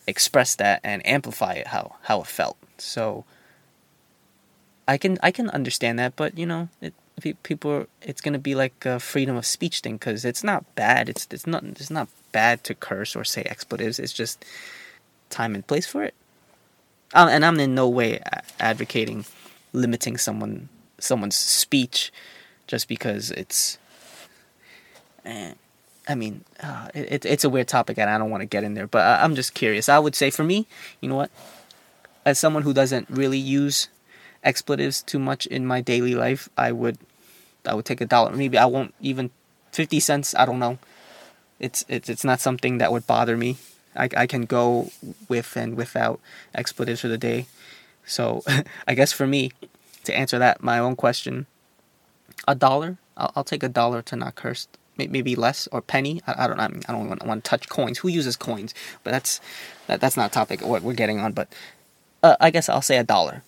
express 0.07 0.55
that 0.57 0.81
and 0.85 1.07
amplify 1.07 1.55
it 1.55 1.69
how 1.69 1.97
how 2.03 2.21
it 2.21 2.27
felt. 2.27 2.57
So 2.79 3.25
I 4.87 4.99
can 4.99 5.19
I 5.23 5.31
can 5.31 5.49
understand 5.51 5.99
that, 5.99 6.17
but 6.17 6.37
you 6.39 6.47
know, 6.47 6.69
it, 6.81 6.95
people 7.43 7.87
it's 8.03 8.21
gonna 8.21 8.39
be 8.39 8.55
like 8.55 8.85
a 8.85 9.01
freedom 9.01 9.37
of 9.37 9.47
speech 9.47 9.81
thing 9.81 9.95
because 9.95 10.25
it's 10.25 10.45
not 10.45 10.75
bad. 10.75 11.09
It's 11.09 11.27
it's 11.31 11.47
not 11.47 11.65
it's 11.65 11.91
not 11.91 12.09
bad 12.33 12.63
to 12.65 12.75
curse 12.75 13.17
or 13.17 13.25
say 13.25 13.43
expletives. 13.43 13.99
It's 13.99 14.13
just 14.13 14.45
time 15.31 15.55
and 15.55 15.67
place 15.67 15.87
for 15.87 16.03
it. 16.03 16.15
Um, 17.15 17.29
and 17.29 17.45
I'm 17.45 17.59
in 17.61 17.75
no 17.75 17.89
way 17.89 18.21
advocating 18.61 19.25
limiting 19.73 20.17
someone 20.17 20.69
someone's 20.99 21.37
speech 21.37 22.13
just 22.67 22.89
because 22.89 23.31
it's. 23.31 23.79
I 26.09 26.15
mean, 26.15 26.45
uh, 26.63 26.89
it, 26.95 27.25
it's 27.25 27.45
a 27.45 27.51
weird 27.51 27.69
topic 27.69 27.99
and 27.99 28.09
I 28.09 28.17
don't 28.19 28.31
want 28.31 28.43
to 28.43 28.47
get 28.47 28.63
in 28.63 28.75
there, 28.75 28.87
but 28.87 29.03
I'm 29.03 29.35
just 29.35 29.55
curious. 29.55 29.89
I 29.89 29.99
would 29.99 30.15
say 30.15 30.31
for 30.31 30.45
me, 30.45 30.67
you 31.01 31.09
know 31.09 31.17
what? 31.17 31.31
As 32.25 32.39
someone 32.39 32.63
who 32.63 32.73
doesn't 32.73 33.09
really 33.11 33.39
use 33.39 33.89
expletives 34.45 35.03
too 35.03 35.19
much 35.19 35.47
in 35.47 35.67
my 35.67 35.81
daily 35.81 36.15
life, 36.15 36.49
I 36.57 36.73
would 36.73 36.99
I 37.67 37.75
would 37.75 37.85
take 37.85 38.01
a 38.01 38.07
dollar. 38.07 38.33
Maybe 38.33 38.57
I 38.57 38.67
won't 38.67 38.95
even 39.01 39.31
fifty 39.73 39.99
cents. 40.01 40.35
I 40.35 40.47
don't 40.47 40.59
know. 40.59 40.79
It's 41.59 41.85
it's 41.89 42.09
it's 42.09 42.25
not 42.25 42.41
something 42.41 42.79
that 42.79 42.93
would 42.93 43.07
bother 43.07 43.37
me. 43.37 43.59
I 43.97 44.09
I 44.17 44.27
can 44.27 44.45
go 44.45 44.91
with 45.29 45.57
and 45.57 45.77
without 45.77 46.21
expletives 46.55 47.01
for 47.01 47.09
the 47.09 47.19
day. 47.19 47.47
So 48.05 48.43
I 48.89 48.95
guess 48.95 49.13
for 49.13 49.27
me, 49.27 49.53
to 50.05 50.17
answer 50.17 50.39
that 50.39 50.63
my 50.63 50.79
own 50.79 50.97
question, 50.97 51.47
a 52.47 52.55
dollar. 52.55 52.99
I'll, 53.17 53.33
I'll 53.37 53.45
take 53.45 53.63
a 53.63 53.69
dollar 53.69 54.03
to 54.03 54.17
not 54.17 54.35
curse. 54.35 54.69
Maybe 54.99 55.37
less 55.37 55.69
or 55.73 55.83
penny. 55.83 56.23
I, 56.27 56.45
I 56.45 56.47
don't. 56.47 56.59
I, 56.59 56.69
mean, 56.69 56.83
I 56.89 56.93
don't 56.93 57.09
want, 57.09 57.27
want 57.27 57.45
to 57.45 57.49
touch 57.49 57.69
coins. 57.69 57.99
Who 57.99 58.09
uses 58.09 58.37
coins? 58.37 58.73
But 59.05 59.11
that's 59.11 59.41
that, 59.89 60.01
that's 60.01 60.17
not 60.17 60.31
a 60.31 60.33
topic 60.33 60.63
what 60.63 60.83
we're 60.83 60.95
getting 60.95 61.19
on. 61.19 61.33
But 61.33 61.49
uh, 62.23 62.37
I 62.41 62.51
guess 62.51 62.69
I'll 62.69 62.81
say 62.81 62.97
a 62.97 63.05
dollar 63.05 63.43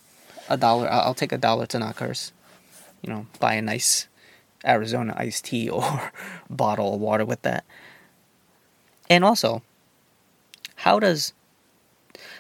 a 0.49 0.57
dollar. 0.57 0.89
I'll 0.91 1.15
take 1.15 1.33
a 1.33 1.39
dollar 1.39 1.67
to 1.67 1.79
not 1.79 1.97
curse. 1.97 2.33
You 3.03 3.13
know, 3.13 3.27
buy 3.39 3.55
a 3.55 3.63
nice 3.63 4.09
Arizona 4.67 5.15
iced 5.17 5.47
tea 5.47 5.69
or 5.71 6.13
bottle 6.51 6.95
of 6.95 7.01
water 7.01 7.25
with 7.25 7.43
that. 7.43 7.65
And 9.11 9.25
also, 9.25 9.63
how 10.77 10.99
does 10.99 11.33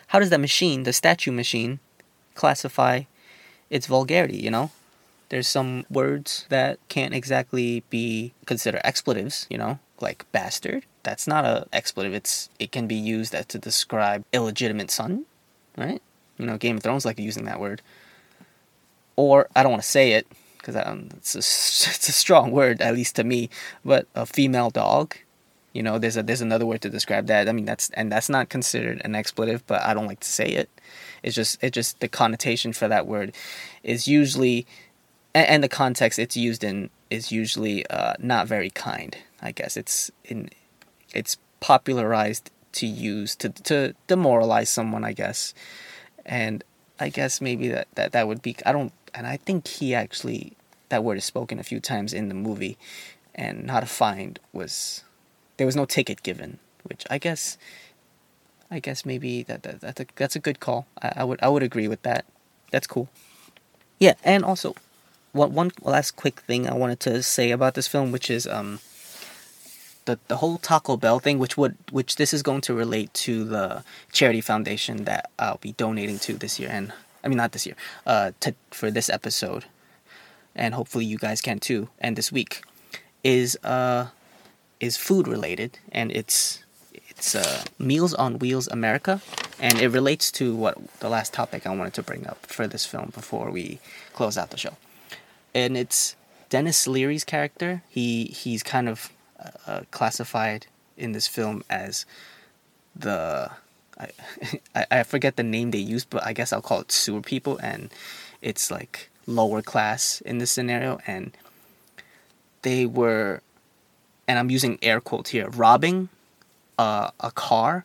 how 0.08 0.18
does 0.18 0.30
that 0.30 0.40
machine, 0.40 0.82
the 0.82 0.92
statue 0.92 1.32
machine, 1.32 1.80
classify 2.34 3.02
its 3.70 3.86
vulgarity? 3.86 4.38
You 4.38 4.50
know, 4.50 4.70
there's 5.28 5.46
some 5.46 5.84
words 5.90 6.46
that 6.48 6.78
can't 6.88 7.14
exactly 7.14 7.82
be 7.90 8.32
considered 8.46 8.80
expletives. 8.84 9.46
You 9.50 9.58
know, 9.58 9.78
like 10.00 10.30
bastard. 10.32 10.84
That's 11.02 11.26
not 11.26 11.44
a 11.44 11.66
expletive. 11.72 12.14
It's 12.14 12.48
it 12.58 12.72
can 12.72 12.86
be 12.86 12.94
used 12.94 13.32
to 13.32 13.58
describe 13.58 14.24
illegitimate 14.32 14.90
son, 14.90 15.24
right? 15.76 16.02
You 16.38 16.46
know, 16.46 16.56
Game 16.56 16.76
of 16.76 16.82
Thrones 16.82 17.04
like 17.04 17.18
using 17.18 17.44
that 17.44 17.60
word. 17.60 17.82
Or 19.16 19.48
I 19.56 19.62
don't 19.62 19.72
want 19.72 19.82
to 19.82 19.88
say 19.88 20.12
it 20.12 20.26
because 20.58 20.76
um, 20.76 21.08
it's 21.16 21.34
a, 21.34 21.38
it's 21.38 22.08
a 22.08 22.12
strong 22.12 22.50
word, 22.50 22.80
at 22.80 22.94
least 22.94 23.16
to 23.16 23.24
me. 23.24 23.50
But 23.84 24.06
a 24.14 24.26
female 24.26 24.70
dog, 24.70 25.16
you 25.72 25.82
know, 25.82 25.98
there's 25.98 26.16
a 26.16 26.22
there's 26.22 26.40
another 26.40 26.66
word 26.66 26.82
to 26.82 26.90
describe 26.90 27.26
that. 27.26 27.48
I 27.48 27.52
mean, 27.52 27.64
that's 27.64 27.90
and 27.90 28.12
that's 28.12 28.28
not 28.28 28.48
considered 28.48 29.00
an 29.04 29.14
expletive, 29.14 29.66
but 29.66 29.82
I 29.82 29.94
don't 29.94 30.06
like 30.06 30.20
to 30.20 30.28
say 30.28 30.46
it. 30.46 30.68
It's 31.22 31.34
just 31.34 31.62
it 31.62 31.72
just 31.72 32.00
the 32.00 32.08
connotation 32.08 32.72
for 32.72 32.88
that 32.88 33.06
word 33.06 33.34
is 33.82 34.06
usually, 34.06 34.66
and, 35.38 35.48
and 35.48 35.64
the 35.64 35.68
context 35.68 36.18
it's 36.18 36.36
used 36.36 36.64
in 36.64 36.90
is 37.10 37.30
usually 37.30 37.86
uh, 37.86 38.14
not 38.18 38.48
very 38.48 38.70
kind. 38.70 39.16
I 39.40 39.52
guess 39.52 39.76
it's 39.76 40.10
in 40.24 40.50
it's 41.14 41.36
popularized 41.60 42.50
to 42.72 42.86
use 42.86 43.36
to 43.36 43.48
to 43.50 43.94
demoralize 44.08 44.68
someone. 44.68 45.04
I 45.04 45.12
guess 45.12 45.54
and 46.26 46.64
I 46.98 47.08
guess 47.08 47.40
maybe 47.40 47.68
that, 47.68 47.86
that 47.94 48.12
that 48.12 48.26
would 48.26 48.42
be 48.42 48.56
I 48.66 48.72
don't 48.72 48.92
and 49.14 49.26
I 49.26 49.36
think 49.36 49.68
he 49.68 49.94
actually 49.94 50.56
that 50.88 51.04
word 51.04 51.18
is 51.18 51.24
spoken 51.24 51.60
a 51.60 51.62
few 51.62 51.80
times 51.80 52.12
in 52.12 52.28
the 52.28 52.34
movie 52.34 52.76
and 53.34 53.64
not 53.64 53.84
a 53.84 53.86
find 53.86 54.40
was 54.52 55.04
there 55.56 55.66
was 55.66 55.76
no 55.76 55.84
ticket 55.84 56.22
given 56.24 56.58
which 56.82 57.06
I 57.08 57.18
guess 57.18 57.58
I 58.70 58.80
guess 58.80 59.06
maybe 59.06 59.44
that, 59.44 59.62
that 59.62 59.80
that's 59.80 60.00
a 60.00 60.06
that's 60.16 60.36
a 60.36 60.40
good 60.40 60.58
call 60.58 60.86
I, 61.00 61.12
I 61.18 61.24
would 61.24 61.38
I 61.42 61.48
would 61.48 61.62
agree 61.62 61.86
with 61.86 62.02
that 62.02 62.24
that's 62.72 62.88
cool 62.88 63.08
yeah 64.00 64.14
and 64.24 64.44
also 64.44 64.74
one 65.32 65.52
one 65.52 65.70
last 65.82 66.16
quick 66.16 66.40
thing 66.40 66.68
I 66.68 66.74
wanted 66.74 67.00
to 67.00 67.22
say 67.22 67.50
about 67.50 67.74
this 67.74 67.86
film 67.86 68.12
which 68.12 68.30
is 68.30 68.46
um 68.46 68.80
the 70.08 70.18
the 70.28 70.38
whole 70.38 70.58
Taco 70.58 70.96
Bell 70.96 71.20
thing, 71.20 71.38
which 71.38 71.56
would 71.56 71.76
which 71.92 72.16
this 72.16 72.32
is 72.34 72.42
going 72.42 72.62
to 72.62 72.74
relate 72.74 73.12
to 73.26 73.44
the 73.44 73.84
charity 74.10 74.40
foundation 74.40 75.04
that 75.04 75.30
I'll 75.38 75.58
be 75.58 75.72
donating 75.72 76.18
to 76.20 76.32
this 76.34 76.58
year, 76.58 76.70
and 76.72 76.92
I 77.22 77.28
mean 77.28 77.36
not 77.36 77.52
this 77.52 77.66
year, 77.66 77.76
uh, 78.06 78.32
to 78.40 78.54
for 78.70 78.90
this 78.90 79.08
episode, 79.08 79.66
and 80.56 80.74
hopefully 80.74 81.04
you 81.04 81.18
guys 81.18 81.40
can 81.40 81.58
too. 81.60 81.90
And 82.00 82.16
this 82.16 82.32
week 82.32 82.62
is 83.22 83.56
uh 83.62 84.08
is 84.80 84.96
food 84.96 85.28
related, 85.28 85.78
and 85.92 86.10
it's 86.10 86.64
it's 87.10 87.34
uh, 87.34 87.62
Meals 87.78 88.14
on 88.14 88.38
Wheels 88.38 88.66
America, 88.68 89.20
and 89.60 89.78
it 89.78 89.88
relates 89.88 90.32
to 90.32 90.54
what 90.54 90.74
the 91.00 91.08
last 91.08 91.32
topic 91.34 91.66
I 91.66 91.74
wanted 91.74 91.94
to 91.94 92.02
bring 92.02 92.26
up 92.26 92.46
for 92.46 92.66
this 92.66 92.86
film 92.86 93.10
before 93.14 93.50
we 93.50 93.78
close 94.14 94.38
out 94.38 94.50
the 94.50 94.56
show, 94.56 94.74
and 95.64 95.76
it's 95.76 96.14
Denis 96.48 96.86
Leary's 96.86 97.24
character. 97.24 97.82
He 97.88 98.26
he's 98.26 98.62
kind 98.62 98.88
of 98.88 99.12
uh, 99.66 99.80
classified 99.90 100.66
in 100.96 101.12
this 101.12 101.26
film 101.26 101.62
as 101.68 102.06
the 102.94 103.50
I, 103.98 104.08
I 104.90 105.02
forget 105.02 105.36
the 105.36 105.42
name 105.42 105.70
they 105.70 105.78
used, 105.78 106.10
but 106.10 106.24
I 106.24 106.32
guess 106.32 106.52
I'll 106.52 106.62
call 106.62 106.80
it 106.80 106.92
sewer 106.92 107.20
people, 107.20 107.58
and 107.58 107.90
it's 108.40 108.70
like 108.70 109.10
lower 109.26 109.62
class 109.62 110.20
in 110.22 110.38
this 110.38 110.50
scenario, 110.50 111.00
and 111.06 111.36
they 112.62 112.86
were, 112.86 113.42
and 114.26 114.38
I'm 114.38 114.50
using 114.50 114.78
air 114.80 115.00
quotes 115.00 115.30
here, 115.30 115.48
robbing 115.50 116.08
uh, 116.78 117.10
a 117.20 117.32
car, 117.32 117.84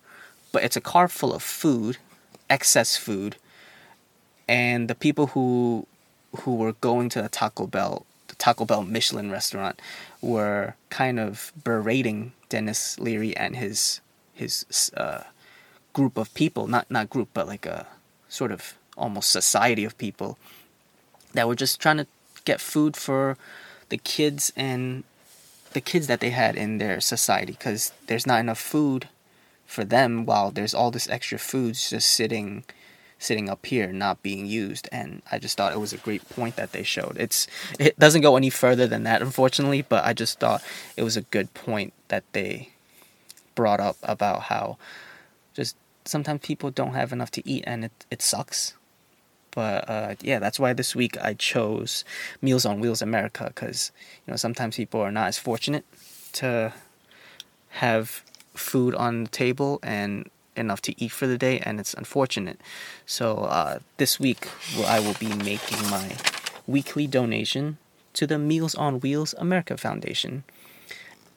but 0.51 0.63
it's 0.63 0.77
a 0.77 0.81
car 0.81 1.07
full 1.07 1.33
of 1.33 1.41
food, 1.41 1.97
excess 2.49 2.95
food, 2.97 3.35
and 4.47 4.87
the 4.87 4.95
people 4.95 5.27
who 5.27 5.87
who 6.41 6.55
were 6.55 6.73
going 6.73 7.09
to 7.09 7.21
the 7.21 7.29
Taco 7.29 7.67
Bell, 7.67 8.05
the 8.27 8.35
Taco 8.35 8.65
Bell 8.65 8.83
Michelin 8.83 9.31
restaurant, 9.31 9.81
were 10.21 10.75
kind 10.89 11.19
of 11.19 11.51
berating 11.63 12.33
Denis 12.49 12.99
Leary 12.99 13.35
and 13.35 13.55
his 13.55 14.01
his 14.33 14.91
uh, 14.97 15.23
group 15.93 16.17
of 16.17 16.33
people, 16.33 16.67
not 16.67 16.89
not 16.89 17.09
group, 17.09 17.29
but 17.33 17.47
like 17.47 17.65
a 17.65 17.87
sort 18.29 18.51
of 18.51 18.73
almost 18.97 19.29
society 19.29 19.83
of 19.83 19.97
people 19.97 20.37
that 21.33 21.47
were 21.47 21.55
just 21.55 21.79
trying 21.79 21.97
to 21.97 22.07
get 22.45 22.61
food 22.61 22.95
for 22.95 23.37
the 23.89 23.97
kids 23.97 24.51
and 24.55 25.03
the 25.73 25.81
kids 25.81 26.07
that 26.07 26.19
they 26.19 26.29
had 26.29 26.55
in 26.55 26.77
their 26.77 26.99
society 26.99 27.53
because 27.53 27.91
there's 28.07 28.27
not 28.27 28.39
enough 28.39 28.59
food 28.59 29.07
for 29.65 29.83
them 29.83 30.25
while 30.25 30.51
there's 30.51 30.73
all 30.73 30.91
this 30.91 31.09
extra 31.09 31.39
food 31.39 31.73
just 31.73 32.11
sitting 32.11 32.63
sitting 33.23 33.49
up 33.49 33.65
here 33.65 33.91
not 33.91 34.21
being 34.21 34.45
used 34.45 34.89
and 34.91 35.21
i 35.31 35.39
just 35.39 35.55
thought 35.57 35.71
it 35.71 35.79
was 35.79 35.93
a 35.93 35.97
great 35.97 36.27
point 36.29 36.55
that 36.57 36.71
they 36.73 36.83
showed. 36.83 37.15
It's 37.17 37.47
it 37.79 37.97
doesn't 37.97 38.21
go 38.21 38.35
any 38.35 38.49
further 38.49 38.85
than 38.87 39.03
that 39.03 39.21
unfortunately 39.21 39.81
but 39.81 40.03
i 40.03 40.13
just 40.13 40.39
thought 40.39 40.63
it 40.97 41.03
was 41.03 41.15
a 41.15 41.21
good 41.21 41.53
point 41.53 41.93
that 42.09 42.23
they 42.33 42.69
brought 43.55 43.79
up 43.79 43.97
about 44.03 44.43
how 44.43 44.77
just 45.53 45.75
sometimes 46.05 46.41
people 46.41 46.69
don't 46.71 46.93
have 46.93 47.13
enough 47.13 47.31
to 47.31 47.47
eat 47.47 47.63
and 47.65 47.85
it, 47.85 48.05
it 48.11 48.21
sucks. 48.21 48.73
But 49.51 49.87
uh, 49.87 50.15
yeah 50.21 50.39
that's 50.39 50.59
why 50.59 50.73
this 50.73 50.95
week 50.95 51.15
i 51.21 51.35
chose 51.35 52.03
meals 52.41 52.65
on 52.65 52.79
wheels 52.79 53.03
america 53.03 53.45
because 53.53 53.91
you 54.25 54.31
know 54.31 54.37
sometimes 54.37 54.77
people 54.77 54.99
are 54.99 55.11
not 55.11 55.27
as 55.27 55.37
fortunate 55.37 55.85
to 56.33 56.73
have 57.69 58.23
food 58.55 58.95
on 58.95 59.25
the 59.25 59.29
table 59.29 59.79
and 59.83 60.27
enough 60.55 60.81
to 60.83 61.01
eat 61.01 61.11
for 61.11 61.27
the 61.27 61.37
day, 61.37 61.59
and 61.59 61.79
it's 61.79 61.93
unfortunate. 61.93 62.59
So 63.05 63.37
uh, 63.37 63.79
this 63.97 64.19
week, 64.19 64.47
I 64.85 64.99
will 64.99 65.15
be 65.15 65.33
making 65.33 65.81
my 65.89 66.15
weekly 66.67 67.07
donation 67.07 67.77
to 68.13 68.27
the 68.27 68.37
Meals 68.37 68.75
on 68.75 68.99
Wheels 68.99 69.33
America 69.37 69.77
Foundation. 69.77 70.43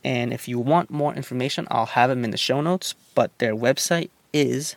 And 0.04 0.32
if 0.32 0.46
you 0.46 0.58
want 0.58 0.90
more 0.90 1.14
information, 1.14 1.66
I'll 1.70 1.86
have 1.86 2.10
them 2.10 2.24
in 2.24 2.30
the 2.30 2.36
show 2.36 2.60
notes. 2.60 2.94
But 3.14 3.36
their 3.38 3.56
website 3.56 4.10
is 4.32 4.76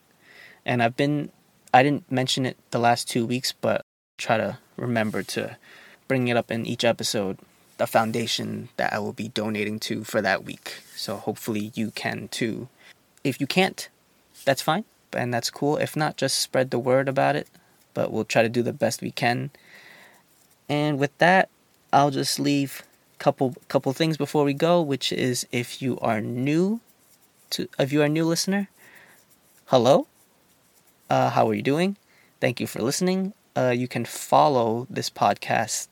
And 0.66 0.84
I've 0.84 0.96
been, 0.96 1.32
I 1.74 1.84
didn't 1.84 2.10
mention 2.12 2.46
it 2.46 2.58
the 2.72 2.80
last 2.80 3.10
two 3.10 3.26
weeks, 3.26 3.52
but 3.52 3.82
try 4.18 4.38
to 4.38 4.58
remember 4.78 5.24
to 5.24 5.58
bring 6.10 6.28
it 6.28 6.36
up 6.36 6.52
in 6.52 6.66
each 6.66 6.84
episode 6.84 7.38
the 7.78 7.88
foundation 7.88 8.68
that 8.76 8.92
I 8.92 9.00
will 9.00 9.14
be 9.14 9.30
donating 9.30 9.80
to 9.82 10.04
for 10.04 10.22
that 10.22 10.44
week. 10.44 10.84
So 10.96 11.16
hopefully 11.16 11.72
you 11.76 11.92
can 11.92 12.28
too. 12.28 12.68
If 13.24 13.40
you 13.40 13.48
can't, 13.48 13.88
that's 14.44 14.62
fine, 14.62 14.84
and 15.14 15.34
that's 15.34 15.50
cool. 15.50 15.78
If 15.78 15.96
not, 15.96 16.18
just 16.18 16.40
spread 16.40 16.72
the 16.72 16.78
word 16.78 17.08
about 17.08 17.38
it. 17.38 17.48
But 17.94 18.12
we'll 18.12 18.26
try 18.26 18.44
to 18.44 18.50
do 18.50 18.62
the 18.62 18.74
best 18.74 19.02
we 19.02 19.12
can. 19.12 19.52
And 20.68 21.00
with 21.00 21.18
that, 21.18 21.50
I'll 21.92 22.12
just 22.12 22.38
leave 22.38 22.84
couple 23.18 23.56
couple 23.68 23.92
things 23.94 24.18
before 24.18 24.44
we 24.44 24.54
go, 24.54 24.82
which 24.82 25.12
is 25.12 25.48
if 25.52 25.82
you 25.82 26.00
are 26.00 26.22
new 26.22 26.82
to 27.52 27.68
if 27.80 27.92
you 27.92 28.02
are 28.02 28.06
a 28.06 28.10
new 28.10 28.26
listener, 28.26 28.70
hello. 29.68 30.08
Uh, 31.10 31.30
how 31.30 31.50
are 31.50 31.54
you 31.54 31.64
doing? 31.64 31.98
Thank 32.40 32.60
you 32.60 32.68
for 32.68 32.82
listening. 32.82 33.34
Uh, 33.56 33.74
you 33.76 33.88
can 33.88 34.06
follow 34.06 34.86
this 34.90 35.10
podcast 35.10 35.88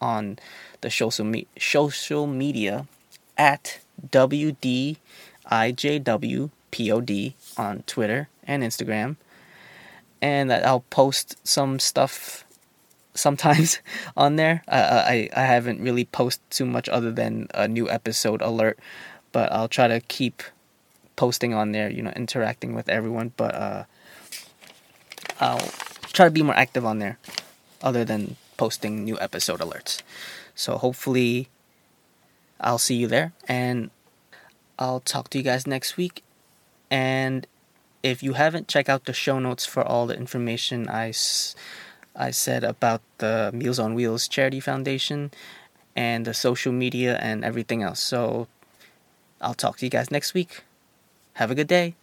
on 0.00 0.38
the 0.80 0.90
social 0.90 1.24
me- 1.24 1.46
social 1.58 2.26
media 2.26 2.86
at 3.36 3.80
WDIJWPOD 4.10 4.96
on 7.56 7.82
Twitter 7.86 8.28
and 8.44 8.62
Instagram. 8.62 9.16
And 10.20 10.52
I'll 10.52 10.84
post 10.90 11.36
some 11.46 11.78
stuff 11.78 12.44
sometimes 13.14 13.80
on 14.16 14.36
there. 14.36 14.62
I 14.68 15.28
I 15.34 15.42
haven't 15.42 15.80
really 15.80 16.04
posted 16.04 16.50
too 16.50 16.66
much 16.66 16.88
other 16.88 17.12
than 17.12 17.48
a 17.54 17.68
new 17.68 17.88
episode 17.88 18.42
alert, 18.42 18.78
but 19.32 19.52
I'll 19.52 19.68
try 19.68 19.88
to 19.88 20.00
keep 20.00 20.42
posting 21.16 21.54
on 21.54 21.72
there. 21.72 21.90
You 21.90 22.02
know, 22.02 22.12
interacting 22.16 22.74
with 22.74 22.88
everyone. 22.88 23.32
But 23.36 23.54
uh, 23.54 23.84
I'll 25.40 25.70
try 26.12 26.26
to 26.26 26.30
be 26.30 26.42
more 26.42 26.56
active 26.56 26.84
on 26.84 26.98
there, 26.98 27.18
other 27.82 28.04
than 28.04 28.36
posting 28.58 29.04
new 29.04 29.18
episode 29.18 29.60
alerts. 29.60 30.02
So 30.54 30.76
hopefully, 30.76 31.48
I'll 32.60 32.76
see 32.76 32.96
you 32.96 33.06
there, 33.06 33.32
and 33.48 33.90
I'll 34.78 35.00
talk 35.00 35.30
to 35.30 35.38
you 35.38 35.44
guys 35.44 35.66
next 35.66 35.96
week. 35.96 36.22
And 36.90 37.46
if 38.02 38.22
you 38.22 38.34
haven't, 38.34 38.68
check 38.68 38.90
out 38.90 39.06
the 39.06 39.14
show 39.14 39.38
notes 39.38 39.64
for 39.64 39.82
all 39.82 40.06
the 40.06 40.14
information 40.14 40.86
I. 40.90 41.14
I 42.18 42.32
said 42.32 42.64
about 42.64 43.00
the 43.18 43.50
Meals 43.54 43.78
on 43.78 43.94
Wheels 43.94 44.26
Charity 44.26 44.58
Foundation 44.58 45.30
and 45.94 46.24
the 46.24 46.34
social 46.34 46.72
media 46.72 47.16
and 47.22 47.44
everything 47.44 47.80
else. 47.82 48.00
So 48.00 48.48
I'll 49.40 49.54
talk 49.54 49.78
to 49.78 49.86
you 49.86 49.90
guys 49.90 50.10
next 50.10 50.34
week. 50.34 50.62
Have 51.34 51.52
a 51.52 51.54
good 51.54 51.68
day. 51.68 51.94